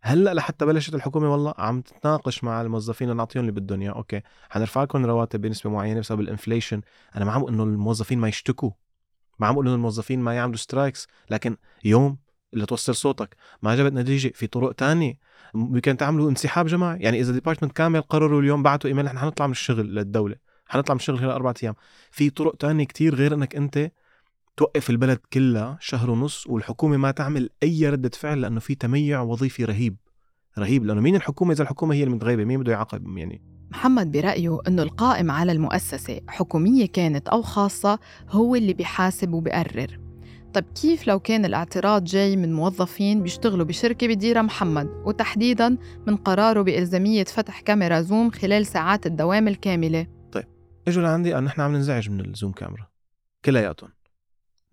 هلا 0.02 0.34
لحتى 0.34 0.66
بلشت 0.66 0.94
الحكومة 0.94 1.32
والله 1.32 1.54
عم 1.58 1.80
تتناقش 1.80 2.44
مع 2.44 2.62
الموظفين 2.62 3.16
نعطيهم 3.16 3.40
اللي 3.40 3.60
بدهم 3.60 3.80
اياه 3.80 3.90
okay 3.90 4.22
حنرفع 4.50 4.82
لكم 4.82 5.06
رواتب 5.06 5.40
بنسبة 5.40 5.70
معينة 5.70 6.00
بسبب 6.00 6.20
ال 6.20 6.26
inflation. 6.26 6.80
أنا 7.16 7.24
ما 7.24 7.32
عم 7.32 7.46
إنه 7.46 7.62
الموظفين 7.62 8.18
ما 8.18 8.28
يشتكوا. 8.28 8.70
ما 9.38 9.46
عم 9.46 9.58
إنه 9.58 9.74
الموظفين 9.74 10.20
ما 10.20 10.34
يعملوا 10.34 10.56
strikes 10.56 11.06
لكن 11.30 11.56
يوم 11.84 12.18
اللي 12.54 12.66
توصل 12.66 12.94
صوتك 12.94 13.36
ما 13.62 13.76
جابت 13.76 13.92
نتيجة 13.92 14.32
في 14.34 14.46
طرق 14.46 14.72
تانية. 14.72 15.18
ممكن 15.54 15.96
تعملوا 15.96 16.30
انسحاب 16.30 16.66
جماعي. 16.66 17.00
يعني 17.00 17.20
إذا 17.20 17.32
department 17.32 17.72
كامل 17.72 18.00
قرروا 18.00 18.40
اليوم 18.40 18.62
بعتوا 18.62 18.90
إيميل 18.90 19.06
إحنا 19.06 19.20
حنطلع 19.20 19.46
من 19.46 19.52
الشغل 19.52 19.94
للدولة. 19.94 20.36
حنطلع 20.66 20.94
من 20.94 21.00
الشغل 21.00 21.18
خلال 21.18 21.30
أربع 21.30 21.54
أيام. 21.62 21.74
في 22.10 22.30
طرق 22.30 22.56
تانية 22.56 22.84
كتير 22.84 23.14
غير 23.14 23.34
إنك 23.34 23.56
أنت 23.56 23.90
توقف 24.56 24.90
البلد 24.90 25.18
كلها 25.32 25.78
شهر 25.80 26.10
ونص 26.10 26.46
والحكومة 26.46 26.96
ما 26.96 27.10
تعمل 27.10 27.50
أي 27.62 27.88
ردة 27.88 28.10
فعل 28.14 28.40
لأنه 28.40 28.60
في 28.60 28.74
تميع 28.74 29.20
وظيفي 29.20 29.64
رهيب. 29.64 29.96
رهيب 30.58 30.84
لأنه 30.84 31.00
مين 31.00 31.16
الحكومة؟ 31.16 31.52
إذا 31.52 31.62
الحكومة 31.62 31.94
هي 31.94 32.04
المتغيبة 32.04 32.44
مين 32.44 32.60
بده 32.60 32.72
يعاقب؟ 32.72 33.18
يعني 33.18 33.42
محمد 33.70 34.12
برأيه 34.12 34.58
أنه 34.68 34.82
القائم 34.82 35.30
على 35.30 35.52
المؤسسة 35.52 36.20
حكومية 36.28 36.86
كانت 36.86 37.28
أو 37.28 37.42
خاصة 37.42 37.98
هو 38.30 38.54
اللي 38.54 38.72
بيحاسب 38.72 39.32
وبيقرر. 39.32 40.00
طب 40.54 40.64
كيف 40.82 41.06
لو 41.06 41.20
كان 41.20 41.44
الاعتراض 41.44 42.04
جاي 42.04 42.36
من 42.36 42.52
موظفين 42.52 43.22
بيشتغلوا 43.22 43.66
بشركة 43.66 44.06
بديرها 44.08 44.42
محمد؟ 44.42 44.88
وتحديدا 45.04 45.76
من 46.06 46.16
قراره 46.16 46.62
بإلزامية 46.62 47.24
فتح 47.24 47.60
كاميرا 47.60 48.00
Zoom 48.00 48.30
خلال 48.30 48.66
ساعات 48.66 49.06
الدوام 49.06 49.48
الكاملة. 49.48 50.06
طيب 50.32 50.44
إجوا 50.88 51.02
لعندي 51.02 51.38
أن 51.38 51.44
نحن 51.44 51.60
عم 51.60 51.72
ننزعج 51.72 52.10
من 52.10 52.20
ال 52.20 52.27
Zoom 52.27 52.52
camera. 52.52 52.86
كلياتهم. 53.44 53.95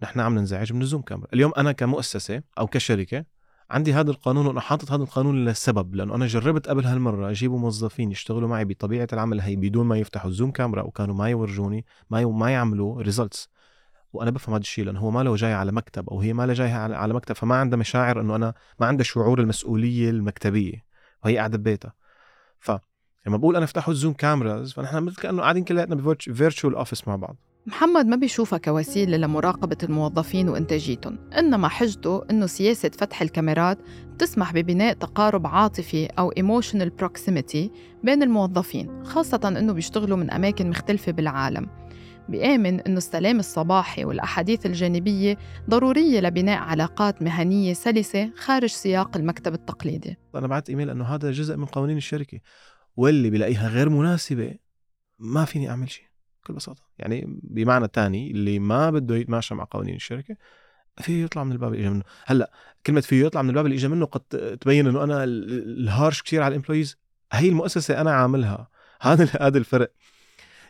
نحن 0.04 0.20
عم 0.20 0.36
ننزعج 0.36 0.74
من 0.74 0.82
ال 0.82 0.86
Zoom 0.86 1.02
camera 1.02 1.28
اليوم 1.34 1.52
أنا 1.58 1.72
كمؤسسة 1.72 2.44
أو 2.60 2.68
كشركة 2.68 3.26
عندي 3.70 3.94
هذا 3.94 4.12
القانون 4.12 4.46
وأنا 4.48 4.62
حاطط 4.62 4.92
هذا 4.92 5.04
القانون 5.04 5.46
لسبب 5.46 5.96
لأنه 5.96 6.16
أنا 6.16 6.28
جربت 6.28 6.70
قبل 6.70 6.86
هالمرة 6.86 7.30
اجيبوا 7.30 7.60
موظفين 7.60 8.12
يشتغلوا 8.12 8.50
معي 8.50 8.66
بطبيعة 8.66 9.08
العمل 9.14 9.42
هي 9.42 9.56
بدون 9.56 9.86
ما 9.86 9.98
يفتحوا 9.98 10.30
ال 10.30 10.34
Zoom 10.34 10.52
camera 10.52 10.82
وكانوا 10.82 11.16
ما 11.16 11.30
يورجوني 11.30 11.86
ما 12.10 12.26
ما 12.26 12.52
يعملوا 12.52 13.02
results 13.02 13.50
وأنا 14.14 14.32
بفهم 14.32 14.54
هذا 14.56 14.62
الشيء 14.62 14.86
لأنه 14.86 15.00
هو 15.00 15.12
ما 15.12 15.24
له 15.24 15.36
جاي 15.36 15.54
على 15.54 15.72
مكتب 15.72 16.10
أو 16.10 16.22
هي 16.22 16.34
ما 16.34 16.46
له 16.46 16.54
جاية 16.54 16.74
على 16.74 17.14
مكتب 17.14 17.36
فما 17.36 17.56
عندها 17.56 17.80
مشاعر 17.80 18.22
إنه 18.22 18.36
أنا 18.36 18.54
ما 18.80 18.88
عندها 18.88 19.04
شعور 19.04 19.40
المسؤولية 19.40 20.10
المكتبية. 20.10 20.86
وهي 21.24 21.38
قاعدة 21.38 21.58
ببيتها. 21.58 21.94
ف 22.60 22.72
لما 23.28 23.38
بقول 23.38 23.56
أنا 23.56 23.66
افتحوا 23.66 23.94
ال 23.94 23.98
Zoom 23.98 24.14
cameras 24.14 24.74
فنحن 24.74 25.04
مثل 25.04 25.22
كأنه 25.22 25.42
قاعدين 25.42 25.64
كلياتنا 25.64 25.96
ب 25.96 26.06
virtual 26.06 26.76
office 26.76 27.08
مع 27.08 27.16
بعض. 27.16 27.38
محمد 27.66 28.06
ما 28.06 28.16
بيشوفها 28.16 28.60
كوسيلة 28.60 29.18
لمراقبة 29.18 29.78
الموظفين 29.84 30.50
وإنتاجيتهم 30.50 31.20
إنما 31.38 31.68
حجته 31.68 32.24
إنه 32.32 32.46
سياسة 32.46 32.90
فتح 32.90 33.22
الكاميرات 33.22 33.78
بتسمح 34.14 34.54
ببناء 34.54 34.94
تقارب 34.94 35.48
عاطفي 35.48 36.06
أو 36.06 36.32
emotional 36.32 36.90
proximity 37.04 37.70
بين 38.04 38.24
الموظفين 38.24 39.04
خاصة 39.06 39.40
إنه 39.48 39.74
بيشتغلوا 39.74 40.18
من 40.18 40.32
أماكن 40.32 40.70
مختلفة 40.70 41.12
بالعالم. 41.12 41.70
بيآمن 42.30 42.80
إنه 42.80 42.98
السلام 42.98 43.40
الصباحي 43.40 44.06
والأحاديث 44.06 44.66
الجانبية 44.66 45.38
ضرورية 45.70 46.20
لبناء 46.20 46.60
علاقات 46.60 47.22
مهنية 47.22 47.74
سلسة 47.74 48.32
خارج 48.36 48.70
سياق 48.70 49.18
المكتب 49.18 49.54
التقليدي. 49.54 50.18
أنا 50.36 50.48
بعت 50.48 50.70
إيميل 50.70 50.90
إنه 50.90 51.04
هذا 51.04 51.32
جزء 51.32 51.58
من 51.58 51.66
قوانين 51.66 51.98
الشركة 51.98 52.40
واللي 52.96 53.30
بلاقيها 53.30 53.68
غير 53.68 53.90
مناسبة 53.90 54.56
ما 55.20 55.46
فيني 55.46 55.70
أعمل 55.70 55.90
شيء. 55.90 56.13
بكل 56.44 56.54
بساطة. 56.54 56.82
يعني 57.00 57.40
بمعنى 57.44 57.88
تاني 57.88 58.32
اللي 58.32 58.60
ما 58.60 58.90
بده 58.90 59.16
يتماشى 59.16 59.56
مع 59.56 59.68
قوانين 59.72 59.96
الشركة 59.96 60.36
فيه 61.02 61.24
يطلع 61.24 61.44
من 61.44 61.52
الباب 61.52 61.74
اللي 61.74 61.84
اجى 61.86 61.94
منه. 61.94 62.04
هلأ 62.26 62.52
كلمة 62.86 63.02
فيه 63.02 63.26
يطلع 63.26 63.42
من 63.42 63.50
الباب 63.50 63.66
اللي 63.66 63.78
اجى 63.78 63.88
منه 63.88 64.06
قد 64.06 64.58
تبين 64.62 64.88
إنه 64.88 65.04
أنا 65.04 65.24
ال 65.24 65.40
harsh 65.40 66.22
كثير 66.22 66.42
على 66.42 66.52
ال 66.52 66.56
employees 66.56 66.98
هي 67.32 67.50
المؤسسة 67.50 68.02
أنا 68.02 68.12
عاملها. 68.12 68.68
هذا 69.02 69.30
هذا 69.42 69.58
الفرق. 69.58 69.92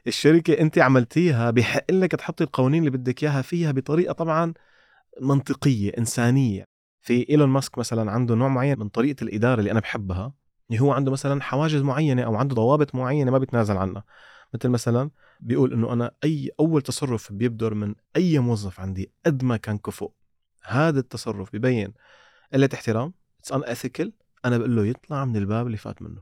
الشركة 0.07 0.53
أنت 0.53 0.79
عملتيها 0.79 1.51
بحق 1.51 1.91
لك 1.91 2.11
تحطي 2.11 2.43
القوانين 2.43 2.79
اللي 2.79 2.97
بدك 2.97 3.23
إياها 3.23 3.41
فيها 3.41 3.71
بطريقة 3.71 4.13
طبعا 4.13 4.53
منطقية 5.21 5.91
إنسانية. 5.97 6.65
في 7.01 7.29
إيلون 7.29 7.49
ماسك 7.49 7.77
مثلا 7.77 8.11
عنده 8.11 8.35
نوع 8.35 8.47
معين 8.47 8.79
من 8.79 8.89
طريقة 8.89 9.23
الإدارة 9.23 9.59
اللي 9.59 9.71
أنا 9.71 9.79
بحبها 9.79 10.33
اللي 10.69 10.81
هو 10.81 10.91
عنده 10.91 11.11
مثلا 11.11 11.41
حواجز 11.41 11.81
معينة 11.81 12.23
أو 12.23 12.35
عنده 12.35 12.55
ضوابط 12.55 12.95
معينة 12.95 13.31
ما 13.31 13.37
بيتنازل 13.37 13.77
عنها. 13.77 14.03
مثل 14.53 14.69
مثلا 14.69 15.09
بيقول 15.39 15.73
إنه 15.73 15.93
أنا 15.93 16.11
أي 16.23 16.51
أول 16.59 16.81
تصرف 16.81 17.33
بيبدر 17.33 17.73
من 17.73 17.95
أي 18.15 18.39
موظف 18.39 18.79
عندي 18.79 19.11
قد 19.25 19.43
ما 19.43 19.57
كان 19.57 19.77
كفؤ. 19.77 20.11
هذا 20.63 20.99
التصرف 20.99 21.55
ببين 21.55 21.93
قلة 22.53 22.69
احترام 22.73 23.13
it's 23.39 23.51
unethical 23.51 24.13
أنا 24.45 24.57
بقول 24.57 24.75
له 24.75 24.85
يطلع 24.85 25.25
من 25.25 25.37
الباب 25.37 25.65
اللي 25.65 25.77
فات 25.77 26.01
منه. 26.01 26.21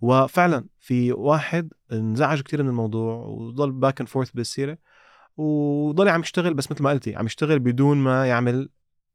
وفعلا 0.00 0.66
في 0.78 1.12
واحد 1.12 1.72
انزعج 1.92 2.40
كثير 2.40 2.62
من 2.62 2.68
الموضوع 2.68 3.14
وضل 3.14 3.72
back 3.72 4.00
and 4.00 4.08
forth 4.08 4.30
بالسيرة 4.30 4.78
وضل 5.36 6.08
عم 6.08 6.20
يشتغل 6.20 6.54
بس 6.54 6.72
مثل 6.72 6.82
ما 6.82 6.90
قلتي 6.90 7.16
عم 7.16 7.26
يشتغل 7.26 7.58
بدون 7.58 7.96
ما 7.96 8.26
يعمل 8.26 8.68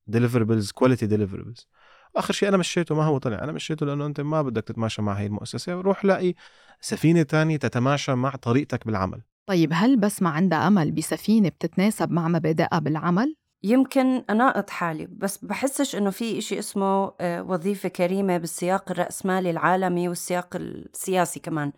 deliverables 0.08 0.72
quality 0.72 1.06
deliverables 1.06 1.68
آخر 2.16 2.34
شيء 2.34 2.50
أنا 2.50 2.58
مشيته 2.58 2.96
ما 2.96 3.04
هو 3.04 3.18
طلع 3.18 3.44
أنا 3.44 3.52
مشيته 3.52 3.86
لأنه 3.86 4.06
أنت 4.06 4.22
ما 4.22 4.42
بدك 4.42 4.64
تتماشى 4.64 5.02
مع 5.02 5.14
هي 5.14 5.26
المؤسسة 5.26 5.74
روح 5.74 6.06
لاقي 6.06 6.34
سفينة 6.82 7.24
تانية 7.24 7.58
تتماشى 7.58 8.16
مع 8.16 8.30
طريقتك 8.30 8.86
بالعمل. 8.86 9.22
طيب 9.46 9.70
هل 9.74 9.98
بس 9.98 10.22
ما 10.22 10.30
عندها 10.30 10.68
أمل 10.68 10.92
بسفينة 10.92 11.50
بتتناسب 11.50 12.12
مع 12.12 12.28
مبادئها 12.28 12.80
بالعمل؟ 12.80 13.36
يمكن 13.64 14.24
أناقض 14.30 14.70
حالي 14.70 15.08
بس 15.12 15.46
بحسش 15.46 15.96
إنه 15.96 16.10
في 16.10 16.38
إشي 16.38 16.60
اسمه 16.60 17.14
آه، 17.22 17.44
وظيفة 17.44 17.90
كريمة 17.90 18.38
بالسياق 18.38 18.92
الرأسمالي 18.92 19.50
العالمي 19.50 20.10
والسياق 20.10 20.56
السياسي 20.56 21.40
كمان. 21.40 21.72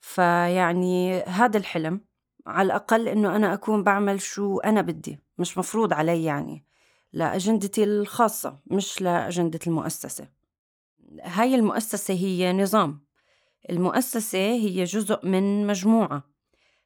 فيعني 0.00 1.20
هذا 1.22 1.58
الحلم 1.58 2.00
على 2.46 2.66
الأقل 2.66 3.08
إنه 3.08 3.36
أنا 3.36 3.54
أكون 3.54 3.82
بعمل 3.82 4.20
شو 4.20 4.58
أنا 4.58 4.80
بدي 4.80 5.20
مش 5.38 5.58
مفروض 5.58 5.92
علي 5.92 6.24
يعني. 6.24 6.67
لأجندتي 7.12 7.84
الخاصة 7.84 8.58
مش 8.66 9.02
لأجندة 9.02 9.58
المؤسسة. 9.66 10.28
هاي 11.22 11.54
المؤسسة 11.54 12.14
هي 12.14 12.52
نظام. 12.52 13.04
المؤسسة 13.70 14.38
هي 14.38 14.84
جزء 14.84 15.26
من 15.26 15.66
مجموعة. 15.66 16.22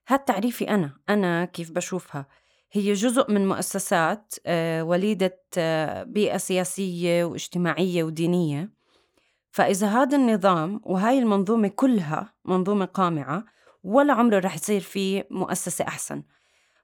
هاد 0.08 0.18
تعريفي 0.18 0.70
أنا 0.70 0.92
أنا 1.08 1.44
كيف 1.44 1.70
بشوفها؟ 1.70 2.26
هي 2.72 2.92
جزء 2.92 3.32
من 3.32 3.48
مؤسسات 3.48 4.34
آه، 4.46 4.84
وليدة 4.84 5.42
آه، 5.58 6.02
بيئة 6.02 6.36
سياسية 6.36 7.24
واجتماعية 7.24 8.04
ودينية. 8.04 8.70
فإذا 9.50 9.86
هذا 9.86 10.16
النظام 10.16 10.80
وهاي 10.84 11.18
المنظومة 11.18 11.68
كلها 11.68 12.34
منظومة 12.44 12.84
قامعة 12.84 13.44
ولا 13.84 14.12
عمره 14.12 14.38
رح 14.38 14.54
يصير 14.54 14.80
في 14.80 15.24
مؤسسة 15.30 15.84
أحسن. 15.88 16.22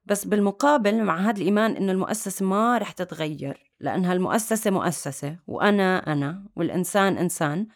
بس 0.09 0.25
بالمقابل 0.25 1.03
مع 1.03 1.19
هذا 1.21 1.37
الإيمان 1.37 1.77
إنه 1.77 1.93
المؤسسة 1.93 2.47
ما 2.47 2.79
رح 2.79 2.93
تتغير 2.93 3.73
لأنها 3.81 4.13
المؤسسة 4.13 4.71
مؤسسة 4.71 5.37
وأنا 5.47 6.13
أنا 6.13 6.45
والإنسان 6.57 7.19
إنسان. 7.19 7.67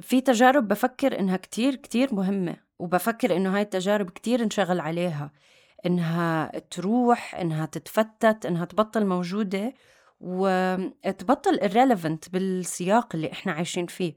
في 0.00 0.20
تجارب 0.20 0.68
بفكر 0.68 1.18
إنها 1.18 1.36
كتير 1.36 1.74
كتير 1.74 2.14
مهمة 2.14 2.56
وبفكر 2.78 3.36
إنه 3.36 3.56
هاي 3.56 3.62
التجارب 3.62 4.10
كتير 4.10 4.44
نشغل 4.44 4.80
عليها. 4.80 5.32
إنها 5.86 6.52
تروح 6.70 7.34
إنها 7.34 7.66
تتفتت 7.66 8.46
إنها 8.46 8.64
تبطل 8.64 9.06
موجودة 9.06 9.74
وتبطل 10.20 11.58
irrelevant 11.60 12.30
بالسياق 12.32 13.14
اللي 13.14 13.32
إحنا 13.32 13.52
عايشين 13.52 13.86
فيه. 13.86 14.14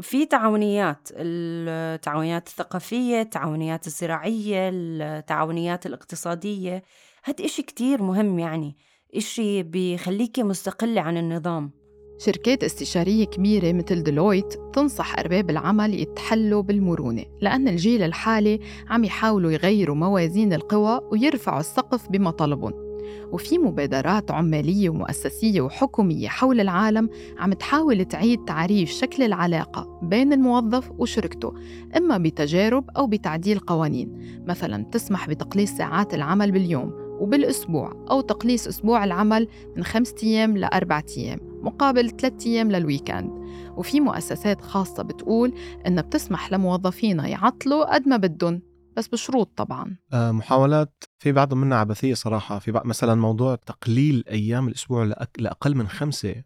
في 0.00 0.26
تعاونيات 0.26 1.08
التعاونيات 1.16 2.46
الثقافية 2.46 3.20
التعاونيات 3.20 3.86
الزراعية 3.86 4.70
التعاونيات 4.72 5.86
الاقتصادية. 5.86 6.82
هاد 7.24 7.40
إشي 7.40 7.62
كتير 7.62 8.02
مهم 8.02 8.38
يعني 8.38 8.76
إشي 9.16 9.62
بيخليكي 9.62 10.42
مستقلة 10.42 11.00
عن 11.00 11.16
النظام. 11.16 11.70
شركات 12.18 12.64
استشارية 12.64 13.24
كبيرة 13.24 13.72
مثل 13.72 14.02
ديلويت 14.02 14.54
تنصح 14.72 15.18
أرباب 15.18 15.50
العمل 15.50 16.00
يتحلوا 16.00 16.62
بالمرونة 16.62 17.24
لأن 17.40 17.68
الجيل 17.68 18.02
الحالي 18.02 18.60
عم 18.88 19.04
يحاولوا 19.04 19.50
يغيروا 19.50 19.96
موازين 19.96 20.52
القوى 20.52 21.00
ويرفعوا 21.12 21.60
السقف 21.60 22.10
بمطالبهم. 22.10 22.83
وفي 23.32 23.58
مبادرات 23.58 24.30
عمالية 24.30 24.90
ومؤسسية 24.90 25.60
وحكومية 25.60 26.28
حول 26.28 26.60
العالم 26.60 27.10
عم 27.38 27.52
تحاول 27.52 28.04
تعيد 28.04 28.44
تعريف 28.44 28.90
شكل 28.90 29.22
العلاقة 29.22 30.00
بين 30.02 30.32
الموظف 30.32 30.90
وشركته 30.98 31.54
إما 31.96 32.18
بتجارب 32.18 32.90
أو 32.96 33.06
بتعديل 33.06 33.58
قوانين. 33.58 34.44
مثلا 34.46 34.84
تسمح 34.84 35.28
بتقليص 35.28 35.70
ساعات 35.70 36.14
العمل 36.14 36.52
باليوم 36.52 36.92
وبالأسبوع 37.20 38.06
أو 38.10 38.20
تقليص 38.20 38.66
أسبوع 38.66 39.04
العمل 39.04 39.48
من 39.76 39.84
خمسة 39.84 40.14
أيام 40.22 40.56
لأربعة 40.56 41.04
أيام 41.16 41.38
مقابل 41.62 42.10
ثلاثة 42.10 42.50
أيام 42.50 42.72
للويكند 42.72 43.30
وفي 43.76 44.00
مؤسسات 44.00 44.60
خاصة 44.60 45.02
بتقول 45.02 45.54
إنها 45.86 46.02
بتسمح 46.02 46.52
لموظفينها 46.52 47.28
يعطلوا 47.28 47.94
قد 47.94 48.08
ما 48.08 48.16
بدهم 48.16 48.62
بس 48.96 49.08
بشروط 49.08 49.50
طبعا. 49.56 49.96
آه، 50.12 50.32
محاولات 50.32 51.04
في 51.24 51.32
بعض 51.32 51.54
منها 51.54 51.78
عبثية 51.78 52.14
صراحة 52.14 52.58
في 52.58 52.70
بعض 52.72 52.86
مثلا 52.86 53.14
موضوع 53.14 53.54
تقليل 53.54 54.24
أيام 54.28 54.68
الأسبوع 54.68 55.04
لأقل 55.38 55.74
من 55.74 55.88
خمسة 55.88 56.42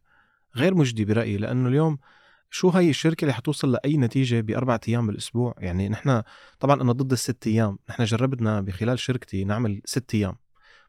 غير 0.57 0.75
مجدي 0.75 1.05
برأيي 1.05 1.37
لأنه 1.37 1.69
اليوم 1.69 1.99
شو 2.51 2.71
هي 2.71 2.91
الشركة 2.91 3.23
اللي 3.23 3.33
حتوصل 3.35 3.73
لأي 3.73 3.97
نتيجة 3.97 4.41
بأربعة 4.41 4.81
أيام 4.89 5.07
بالأسبوع؟ 5.07 5.55
يعني 5.59 5.89
نحن 5.89 6.23
طبعا 6.61 6.83
أنا 6.83 6.93
ضد 6.93 7.13
الست 7.13 7.47
أيام 7.47 7.79
نحن 7.91 8.05
جربنا 8.05 8.61
بخلال 8.61 8.99
شركتي 8.99 9.45
نعمل 9.45 9.83
ست 9.85 10.15
أيام 10.15 10.37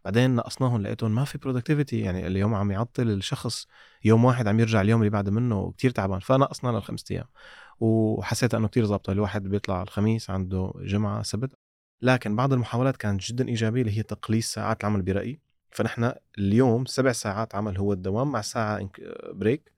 بعدين 0.05 0.35
نقصناهم 0.35 0.81
لقيتهم 0.81 1.15
ما 1.15 1.25
في 1.25 1.37
برودكتيفيتي 1.37 1.99
يعني 1.99 2.27
اليوم 2.27 2.55
عم 2.55 2.71
يعطل 2.71 3.09
الشخص 3.09 3.67
يوم 4.03 4.25
واحد 4.25 4.47
عم 4.47 4.59
يرجع 4.59 4.81
اليوم 4.81 5.01
اللي 5.01 5.09
بعد 5.09 5.29
منه 5.29 5.71
كتير 5.71 5.91
تعبان 5.91 6.19
فنقصنا 6.19 6.69
للخمس 6.69 7.11
أيام 7.11 7.27
وحسيت 7.79 8.53
إنه 8.55 8.67
كتير 8.67 8.85
ظابطة 8.85 9.11
الواحد 9.11 9.43
بيطلع 9.43 9.81
الخميس 9.81 10.29
عنده 10.29 10.73
جمعة 10.77 11.23
سبت 11.23 11.58
لكن 12.01 12.35
بعض 12.35 12.53
المحاولات 12.53 12.97
كانت 12.97 13.21
جدا 13.21 13.47
إيجابية 13.47 13.81
اللي 13.81 13.97
هي 13.97 14.03
تقليص 14.03 14.53
ساعات 14.53 14.81
العمل 14.81 15.01
برأيي. 15.01 15.39
فنحن 15.71 16.11
اليوم 16.37 16.85
سبع 16.85 17.11
ساعات 17.11 17.55
عمل 17.55 17.77
هو 17.77 17.93
الدوام 17.93 18.31
مع 18.31 18.41
ساعة 18.41 18.89
بريك 19.33 19.71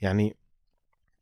يعني 0.00 0.36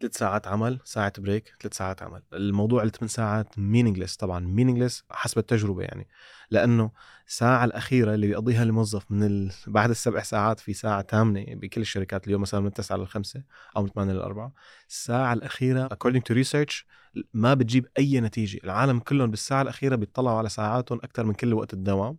ثلاث 0.00 0.16
ساعات 0.18 0.46
عمل 0.46 0.78
ساعة 0.84 1.12
بريك 1.18 1.54
ثلاث 1.60 1.74
ساعات 1.76 2.02
عمل. 2.02 2.22
الموضوع 2.32 2.82
الثمان 2.82 3.08
ساعات 3.08 3.58
meaningless 3.58 4.16
طبعا 4.16 4.40
meaningless 4.40 5.04
حسب 5.10 5.38
التجربة 5.38 5.82
يعني. 5.82 6.08
لأنه 6.50 6.90
الساعة 7.28 7.64
الأخيرة 7.64 8.14
اللي 8.14 8.26
بيقضيها 8.26 8.62
الموظف 8.62 9.10
من 9.10 9.22
ال... 9.22 9.52
بعد 9.66 9.90
السبع 9.90 10.22
ساعات 10.22 10.60
في 10.60 10.72
ساعة 10.72 11.02
ثامنة 11.02 11.44
بكل 11.48 11.80
الشركات 11.80 12.26
اليوم 12.26 12.42
مثلا 12.42 12.60
من 12.60 12.66
التسعة 12.66 12.96
للخمسة 12.96 13.42
أو 13.76 13.82
من 13.82 13.88
8 13.88 14.12
للأربعة 14.12 14.52
الساعة 14.88 15.32
الأخيرة 15.32 15.88
according 15.88 16.20
to 16.32 16.34
research 16.34 16.84
ما 17.34 17.54
بتجيب 17.54 17.86
أي 17.98 18.20
نتيجة. 18.20 18.60
العالم 18.64 18.98
كلهم 18.98 19.30
بالساعة 19.30 19.62
الأخيرة 19.62 19.96
بيطلعوا 19.96 20.38
على 20.38 20.48
ساعاتهم 20.48 20.98
أكثر 20.98 21.24
من 21.24 21.34
كل 21.34 21.54
وقت 21.54 21.72
الدوام. 21.74 22.18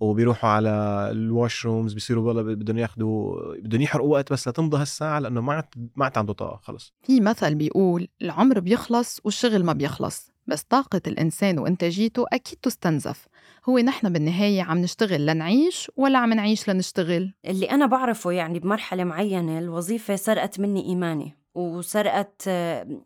وبيروحوا 0.00 0.50
على 0.50 0.70
الواش 1.10 1.66
رومز 1.66 1.92
بيصيروا 1.92 2.28
والله 2.28 2.42
بدهم 2.42 2.78
ياخذوا 2.78 3.54
بدهم 3.56 3.80
يحرقوا 3.80 4.12
وقت 4.12 4.32
بس 4.32 4.48
لتمضى 4.48 4.76
هالساعة 4.76 5.18
لأنه 5.18 5.40
ما 5.40 5.52
عاد 5.52 5.64
ما 5.96 6.04
عاد 6.04 6.18
عنده 6.18 6.32
طاقة 6.32 6.60
خلص 6.62 6.94
في 7.02 7.20
مثل 7.20 7.54
بيقول 7.54 8.08
العمر 8.22 8.60
بيخلص 8.60 9.20
والشغل 9.24 9.64
ما 9.64 9.72
بيخلص 9.72 10.34
بس 10.46 10.62
طاقة 10.62 11.00
الإنسان 11.06 11.58
وإنتاجيته 11.58 12.24
أكيد 12.32 12.58
تستنزف 12.58 13.26
هو 13.68 13.78
نحن 13.78 14.12
بالنهاية 14.12 14.62
عم 14.62 14.78
نشتغل 14.78 15.26
لنعيش 15.26 15.90
ولا 15.96 16.18
عم 16.18 16.32
نعيش 16.32 16.70
لنشتغل؟ 16.70 17.34
اللي 17.46 17.70
أنا 17.70 17.86
بعرفه 17.86 18.30
يعني 18.30 18.58
بمرحلة 18.58 19.04
معينة 19.04 19.58
الوظيفة 19.58 20.16
سرقت 20.16 20.60
مني 20.60 20.84
إيماني 20.84 21.36
وسرقت 21.54 22.42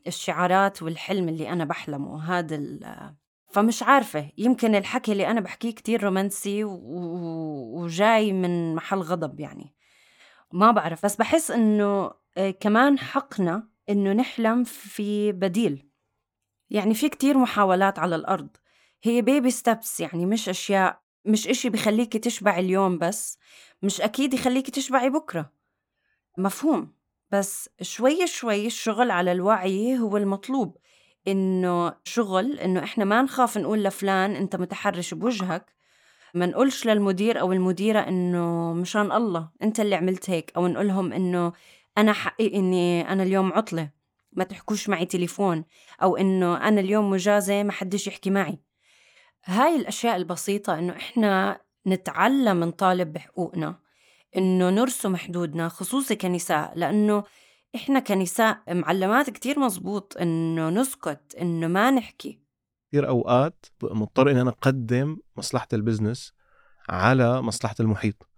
الشعارات 0.07 0.83
والحلم 0.83 1.29
اللي 1.29 1.53
أنا 1.53 1.64
بحلمه 1.64 2.38
هذا 2.38 2.57
فمش 3.50 3.82
عارفة. 3.82 4.30
يمكن 4.38 4.74
الحكي 4.74 5.12
اللي 5.12 5.26
أنا 5.30 5.40
بحكيه 5.40 5.74
كتير 5.74 6.04
رومانسي 6.04 6.64
وجاي 6.64 8.32
من 8.32 8.74
محل 8.74 8.98
غضب 8.98 9.40
يعني. 9.40 9.74
ما 10.52 10.70
بعرف. 10.70 11.04
بس 11.04 11.16
بحس 11.16 11.50
إنه 11.50 12.11
آه، 12.37 12.50
كمان 12.50 12.98
حقنا 12.98 13.68
إنه 13.88 14.12
نحلم 14.12 14.64
في 14.64 15.32
بديل. 15.32 15.88
يعني 16.70 16.94
في 16.94 17.08
كتير 17.08 17.38
محاولات 17.38 17.98
على 17.98 18.16
الأرض. 18.16 18.48
هي 19.02 19.22
بيبي 19.22 19.50
ستبس 19.50 20.00
يعني 20.00 20.26
مش 20.26 20.48
أشياء 20.48 21.00
مش 21.24 21.48
إشي 21.48 21.70
بخليكي 21.70 22.18
تشبعي 22.18 22.61
اليوم 22.61 22.98
بس. 22.98 23.38
مش 23.82 24.00
أكيد 24.00 24.34
يخليكي 24.34 24.70
تشبعي 24.70 25.11
بكرة. 25.11 25.52
مفهوم. 26.38 26.94
بس 27.30 27.70
شوي 27.82 28.26
شوي 28.26 28.66
الشغل 28.66 29.11
على 29.11 29.32
الوعي 29.32 29.98
هو 29.98 30.16
المطلوب. 30.16 30.76
إنه 31.28 31.92
شغل 32.04 32.58
إنه 32.58 32.84
إحنا 32.84 33.04
ما 33.04 33.22
نخاف 33.22 33.58
نقول 33.58 33.84
لفلان 33.84 34.36
أنت 34.36 34.56
متحرش 34.56 35.14
بوجهك. 35.14 35.74
ما 36.34 36.46
نقولش 36.46 36.86
للمدير 36.86 37.40
أو 37.40 37.52
المديرة 37.52 37.98
إنه 38.00 38.72
مشان 38.72 39.12
الله 39.12 39.48
أنت 39.62 39.80
اللي 39.80 39.94
عملت 39.94 40.30
هيك. 40.30 40.52
أو 40.56 40.66
نقولهم 40.66 41.12
إنه 41.12 41.52
أنا 41.98 42.12
حقي 42.12 42.54
إني 42.54 43.12
أنا 43.12 43.22
اليوم 43.22 43.52
عطلة 43.52 43.90
ما 44.32 44.44
تحكوش 44.44 44.88
معي 44.88 45.06
تليفون. 45.06 45.64
أو 46.02 46.16
إنه 46.16 46.68
أنا 46.68 46.80
اليوم 46.80 47.10
مجازة 47.10 47.62
ما 47.62 47.72
حدش 47.72 48.06
يحكي 48.06 48.30
معي. 48.30 48.58
هاي 49.44 49.76
الأشياء 49.76 50.16
البسيطة 50.16 50.78
إنه 50.78 50.96
إحنا 50.96 51.60
نتعلم 51.86 52.64
نطالب 52.64 53.12
بحقوقنا 53.12 53.74
إنه 54.36 54.70
نرسم 54.70 55.16
حدودنا 55.16 55.68
خصوصي 55.68 56.16
كنساء. 56.16 56.72
لأنه 56.76 57.24
إحنا 57.74 58.00
كنساء 58.00 58.74
معلمات 58.74 59.31
كتير 59.31 59.59
مزبوط 59.59 60.16
إنه 60.20 60.70
نسكت 60.70 61.35
إنه 61.40 61.66
ما 61.66 61.90
نحكي. 61.90 62.38
كثير 62.88 63.09
أوقات 63.09 63.66
مضطر 63.83 64.31
إني 64.31 64.40
أنا 64.40 64.50
أقدم 64.50 65.16
مصلحة 65.37 65.68
ال 65.72 65.79
business 65.79 66.32
على 66.88 67.42
مصلحة 67.42 67.74
المحيط. 67.81 68.28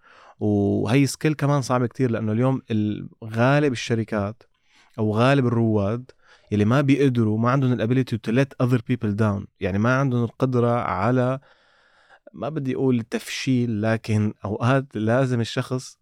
وهي 0.41 1.07
skill 1.07 1.35
كمان 1.35 1.63
صعبة 1.63 1.87
كتير 1.87 2.11
لأنه 2.11 2.33
اليوم 2.33 2.63
غالب 3.25 3.73
الشركات 3.73 4.43
أو 4.99 5.15
غالب 5.15 5.47
الرواد 5.47 6.11
يلي 6.51 6.65
ما 6.65 6.81
بيقدروا 6.81 7.39
ما 7.39 7.51
عندهم 7.51 7.73
ال 7.73 7.78
ability 7.78 8.19
to 8.19 8.33
let 8.33 8.55
other 8.63 8.83
people 8.87 9.17
down 9.17 9.47
يعني 9.61 9.79
ما 9.79 9.97
عندهم 9.97 10.25
القدرة 10.25 10.81
على 10.81 11.41
ما 12.33 12.49
بدي 12.49 12.75
أقول 12.75 13.03
تفشيل 13.03 13.83
لكن 13.83 14.35
أوقات 14.45 14.97
لازم 14.97 15.41
الشخص 15.41 15.99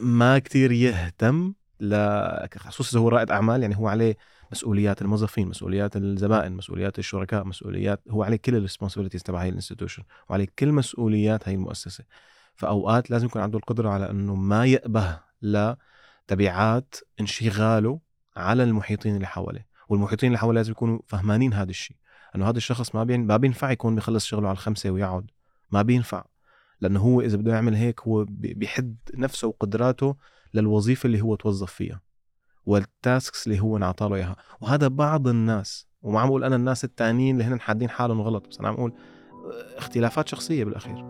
ما 0.00 0.38
كتير 0.38 0.72
يهتم 0.72 1.54
خصوصا 2.58 2.98
هو 2.98 3.08
رائد 3.08 3.30
أعمال 3.30 3.62
يعني 3.62 3.76
هو 3.76 3.88
عليه 3.88 4.16
مسؤوليات 4.52 5.02
الموظفين 5.02 5.48
مسؤوليات 5.48 5.96
الزبائن 5.96 6.52
مسؤوليات 6.52 6.98
الشركاء 6.98 7.44
مسؤوليات 7.44 8.00
هو 8.10 8.22
عليه 8.22 8.36
كل 8.36 8.56
ال 8.56 8.60
responsibilities 8.60 9.22
تبع 9.22 9.42
هاي 9.42 9.48
ال 9.48 9.52
institution 9.52 10.02
وعليه 10.28 10.46
كل 10.58 10.72
مسؤوليات 10.72 11.48
هاي 11.48 11.54
المؤسسة. 11.54 12.04
فأوقات 12.56 13.10
لازم 13.10 13.26
يكون 13.26 13.42
عنده 13.42 13.58
القدرة 13.58 13.90
على 13.90 14.10
إنه 14.10 14.34
ما 14.34 14.66
يأبه 14.66 15.20
لتبعات 15.42 16.94
انشغاله 17.20 18.00
على 18.36 18.62
المحيطين 18.62 19.14
اللي 19.16 19.26
حواليه. 19.26 19.66
والمحيطين 19.88 20.26
اللي 20.26 20.38
حواليه 20.38 20.60
لازم 20.60 20.72
يكونوا 20.72 20.98
فهمانين 21.06 21.52
هذا 21.52 21.70
الشيء. 21.70 21.96
إنه 22.36 22.48
هذا 22.48 22.56
الشخص 22.56 22.94
ما 22.94 23.04
بين 23.04 23.26
ما 23.26 23.36
بينفع 23.36 23.70
يكون 23.70 23.94
بيخلص 23.94 24.24
شغله 24.26 24.48
على 24.48 24.54
الخمسة 24.54 24.90
ويقعد. 24.90 25.30
ما 25.70 25.82
بينفع. 25.82 26.24
لأنه 26.80 27.00
هو 27.00 27.20
إذا 27.20 27.36
بده 27.36 27.52
يعمل 27.52 27.74
هيك 27.74 28.00
هو 28.00 28.24
بيحد 28.28 28.96
نفسه 29.14 29.48
وقدراته 29.48 30.16
للوظيفة 30.54 31.06
اللي 31.06 31.20
هو 31.20 31.34
توظف 31.34 31.72
فيها 31.72 32.00
والتاسكس 32.66 33.46
اللي 33.46 33.60
هو 33.60 33.76
انعطى 33.76 34.08
له 34.08 34.16
إياها. 34.16 34.36
وهذا 34.60 34.88
بعض 34.88 35.28
الناس 35.28 35.86
وما 36.02 36.20
عم 36.20 36.28
أقول 36.28 36.44
أنا 36.44 36.56
الناس 36.56 36.84
التانيين 36.84 37.40
اللي 37.40 37.54
هن 37.54 37.60
حادين 37.60 37.90
حالهم 37.90 38.20
غلط 38.20 38.48
بس 38.48 38.58
أنا 38.58 38.68
عم 38.68 38.74
أقول 38.74 38.92
اختلافات 39.76 40.28
شخصية 40.28 40.64
بالأخير. 40.64 41.04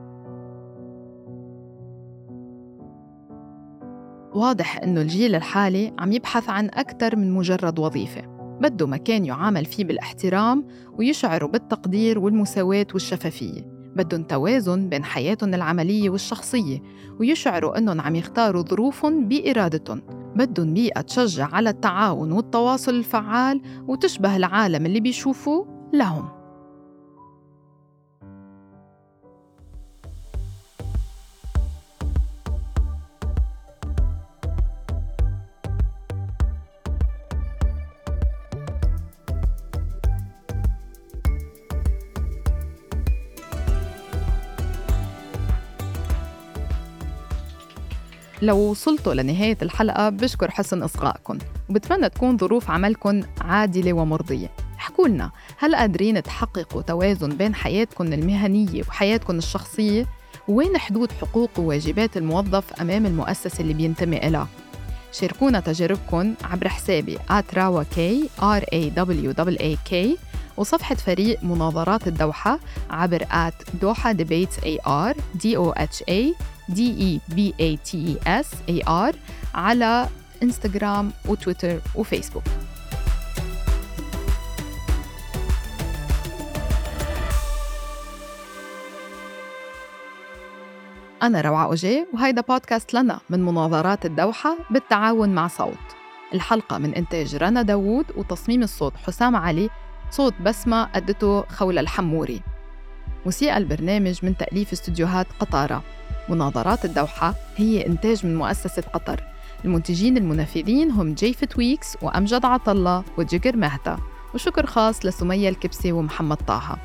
واضح 4.34 4.76
إنه 4.82 5.00
الجيل 5.00 5.34
الحالي 5.34 5.92
عم 5.98 6.12
يبحث 6.12 6.48
عن 6.48 6.66
أكثر 6.66 7.16
من 7.16 7.32
مجرد 7.32 7.78
وظيفة. 7.78 8.22
بده 8.60 8.86
مكان 8.86 9.24
يعامل 9.24 9.64
فيه 9.64 9.84
بالاحترام 9.84 10.66
ويشعروا 10.92 11.48
بالتقدير 11.48 12.18
والمساواة 12.18 12.86
والشفافية. 12.94 13.73
بدهم 13.96 14.22
توازن 14.22 14.88
بين 14.88 15.04
حياتهم 15.04 15.54
العملية 15.54 16.10
والشخصية 16.10 16.82
ويشعروا 17.20 17.78
أنهم 17.78 18.00
عم 18.00 18.16
يختاروا 18.16 18.62
ظروفهم 18.62 19.28
بإرادتهم. 19.28 20.02
بدهم 20.36 20.74
بيئة 20.74 21.00
تشجع 21.00 21.48
على 21.52 21.70
التعاون 21.70 22.32
والتواصل 22.32 22.94
الفعال 22.94 23.62
وتشبه 23.88 24.36
العالم 24.36 24.86
اللي 24.86 25.00
بيشوفوه 25.00 25.90
لهم. 25.92 26.43
لو 48.44 48.56
وصلتوا 48.56 49.14
لنهاية 49.14 49.58
الحلقة 49.62 50.08
بشكر 50.08 50.50
حسن 50.50 50.82
إصغائكم 50.82 51.38
وبتمنى 51.68 52.08
تكون 52.08 52.38
ظروف 52.38 52.70
عملكم 52.70 53.20
عادلة 53.40 53.92
ومرضية 53.92 54.50
احكوا 54.76 55.08
لنا 55.08 55.30
هل 55.58 55.76
قادرين 55.76 56.22
تحققوا 56.22 56.82
توازن 56.82 57.28
بين 57.28 57.54
حياتكم 57.54 58.12
المهنية 58.12 58.82
وحياتكم 58.88 59.38
الشخصية؟ 59.38 60.06
وين 60.48 60.78
حدود 60.78 61.12
حقوق 61.12 61.50
وواجبات 61.58 62.16
الموظف 62.16 62.80
أمام 62.80 63.06
المؤسسة 63.06 63.60
اللي 63.60 63.74
بينتمي 63.74 64.28
إلها؟ 64.28 64.48
شاركونا 65.12 65.60
تجاربكم 65.60 66.34
عبر 66.44 66.68
حسابي 66.68 67.18
@rawak 67.18 67.98
r 68.38 68.62
a 68.74 68.90
w 68.96 69.32
a 69.60 69.90
k 69.90 70.18
وصفحة 70.56 70.94
فريق 70.94 71.44
مناظرات 71.44 72.08
الدوحة 72.08 72.58
عبر 72.90 73.24
Doha 73.82 74.12
Debates 74.12 74.58
AR 74.58 75.14
D 75.14 75.56
O 75.56 75.72
H 75.78 76.02
A 76.10 76.34
D 76.70 76.78
E 76.80 77.20
B 77.36 77.38
A 77.60 77.76
T 77.88 77.94
E 77.94 78.16
S 78.42 78.46
A 78.70 78.88
R 78.88 79.14
على 79.54 80.08
انستغرام 80.42 81.12
وتويتر 81.28 81.80
وفيسبوك 81.94 82.42
أنا 91.22 91.40
روعة 91.40 91.64
أوجي 91.64 92.06
وهيدا 92.14 92.40
بودكاست 92.40 92.94
لنا 92.94 93.20
من 93.30 93.44
مناظرات 93.44 94.06
الدوحة 94.06 94.56
بالتعاون 94.70 95.34
مع 95.34 95.48
صوت. 95.48 95.78
الحلقة 96.34 96.78
من 96.78 96.94
إنتاج 96.94 97.36
رنا 97.36 97.62
داوود 97.62 98.06
وتصميم 98.16 98.62
الصوت 98.62 98.96
حسام 98.96 99.36
علي 99.36 99.70
صوت 100.10 100.34
بسمة 100.40 100.88
أدته 100.94 101.42
خولة 101.42 101.80
الحموري. 101.80 102.42
موسيقى 103.24 103.56
البرنامج 103.58 104.24
من 104.24 104.36
تأليف 104.36 104.72
استديوهات 104.72 105.26
قطارة. 105.40 105.82
مناظرات 106.28 106.84
الدوحة 106.84 107.34
هي 107.56 107.86
إنتاج 107.86 108.26
من 108.26 108.36
مؤسسة 108.36 108.82
قطر. 108.82 109.20
المنتجين 109.64 110.16
المنفذين 110.16 110.90
هم 110.90 111.14
جيف 111.14 111.44
ويكس 111.58 111.96
وأمجد 112.02 112.44
عطلة 112.44 113.04
وجيجر 113.18 113.56
مهتا 113.56 113.98
وشكر 114.34 114.66
خاص 114.66 115.06
لسمية 115.06 115.48
الكبسي 115.48 115.92
ومحمد 115.92 116.36
طه. 116.36 116.78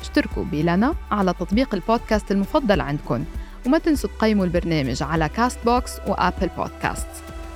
اشتركوا 0.00 0.44
بلنا 0.44 0.94
على 1.10 1.32
تطبيق 1.32 1.74
البودكاست 1.74 2.32
المفضل 2.32 2.80
عندكم 2.80 3.24
وما 3.66 3.78
تنسوا 3.78 4.10
تقيموا 4.18 4.44
البرنامج 4.44 5.02
على 5.02 5.28
Castbox 5.28 5.58
و 5.64 5.92
Apple 6.06 6.50
Podcast. 6.56 7.06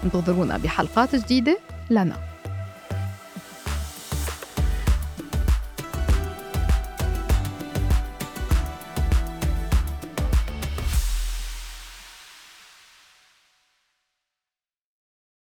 انتظرونا 0.05 0.59
بحلقات 0.59 1.16
جديدة 1.16 1.59
لنا. 1.90 2.28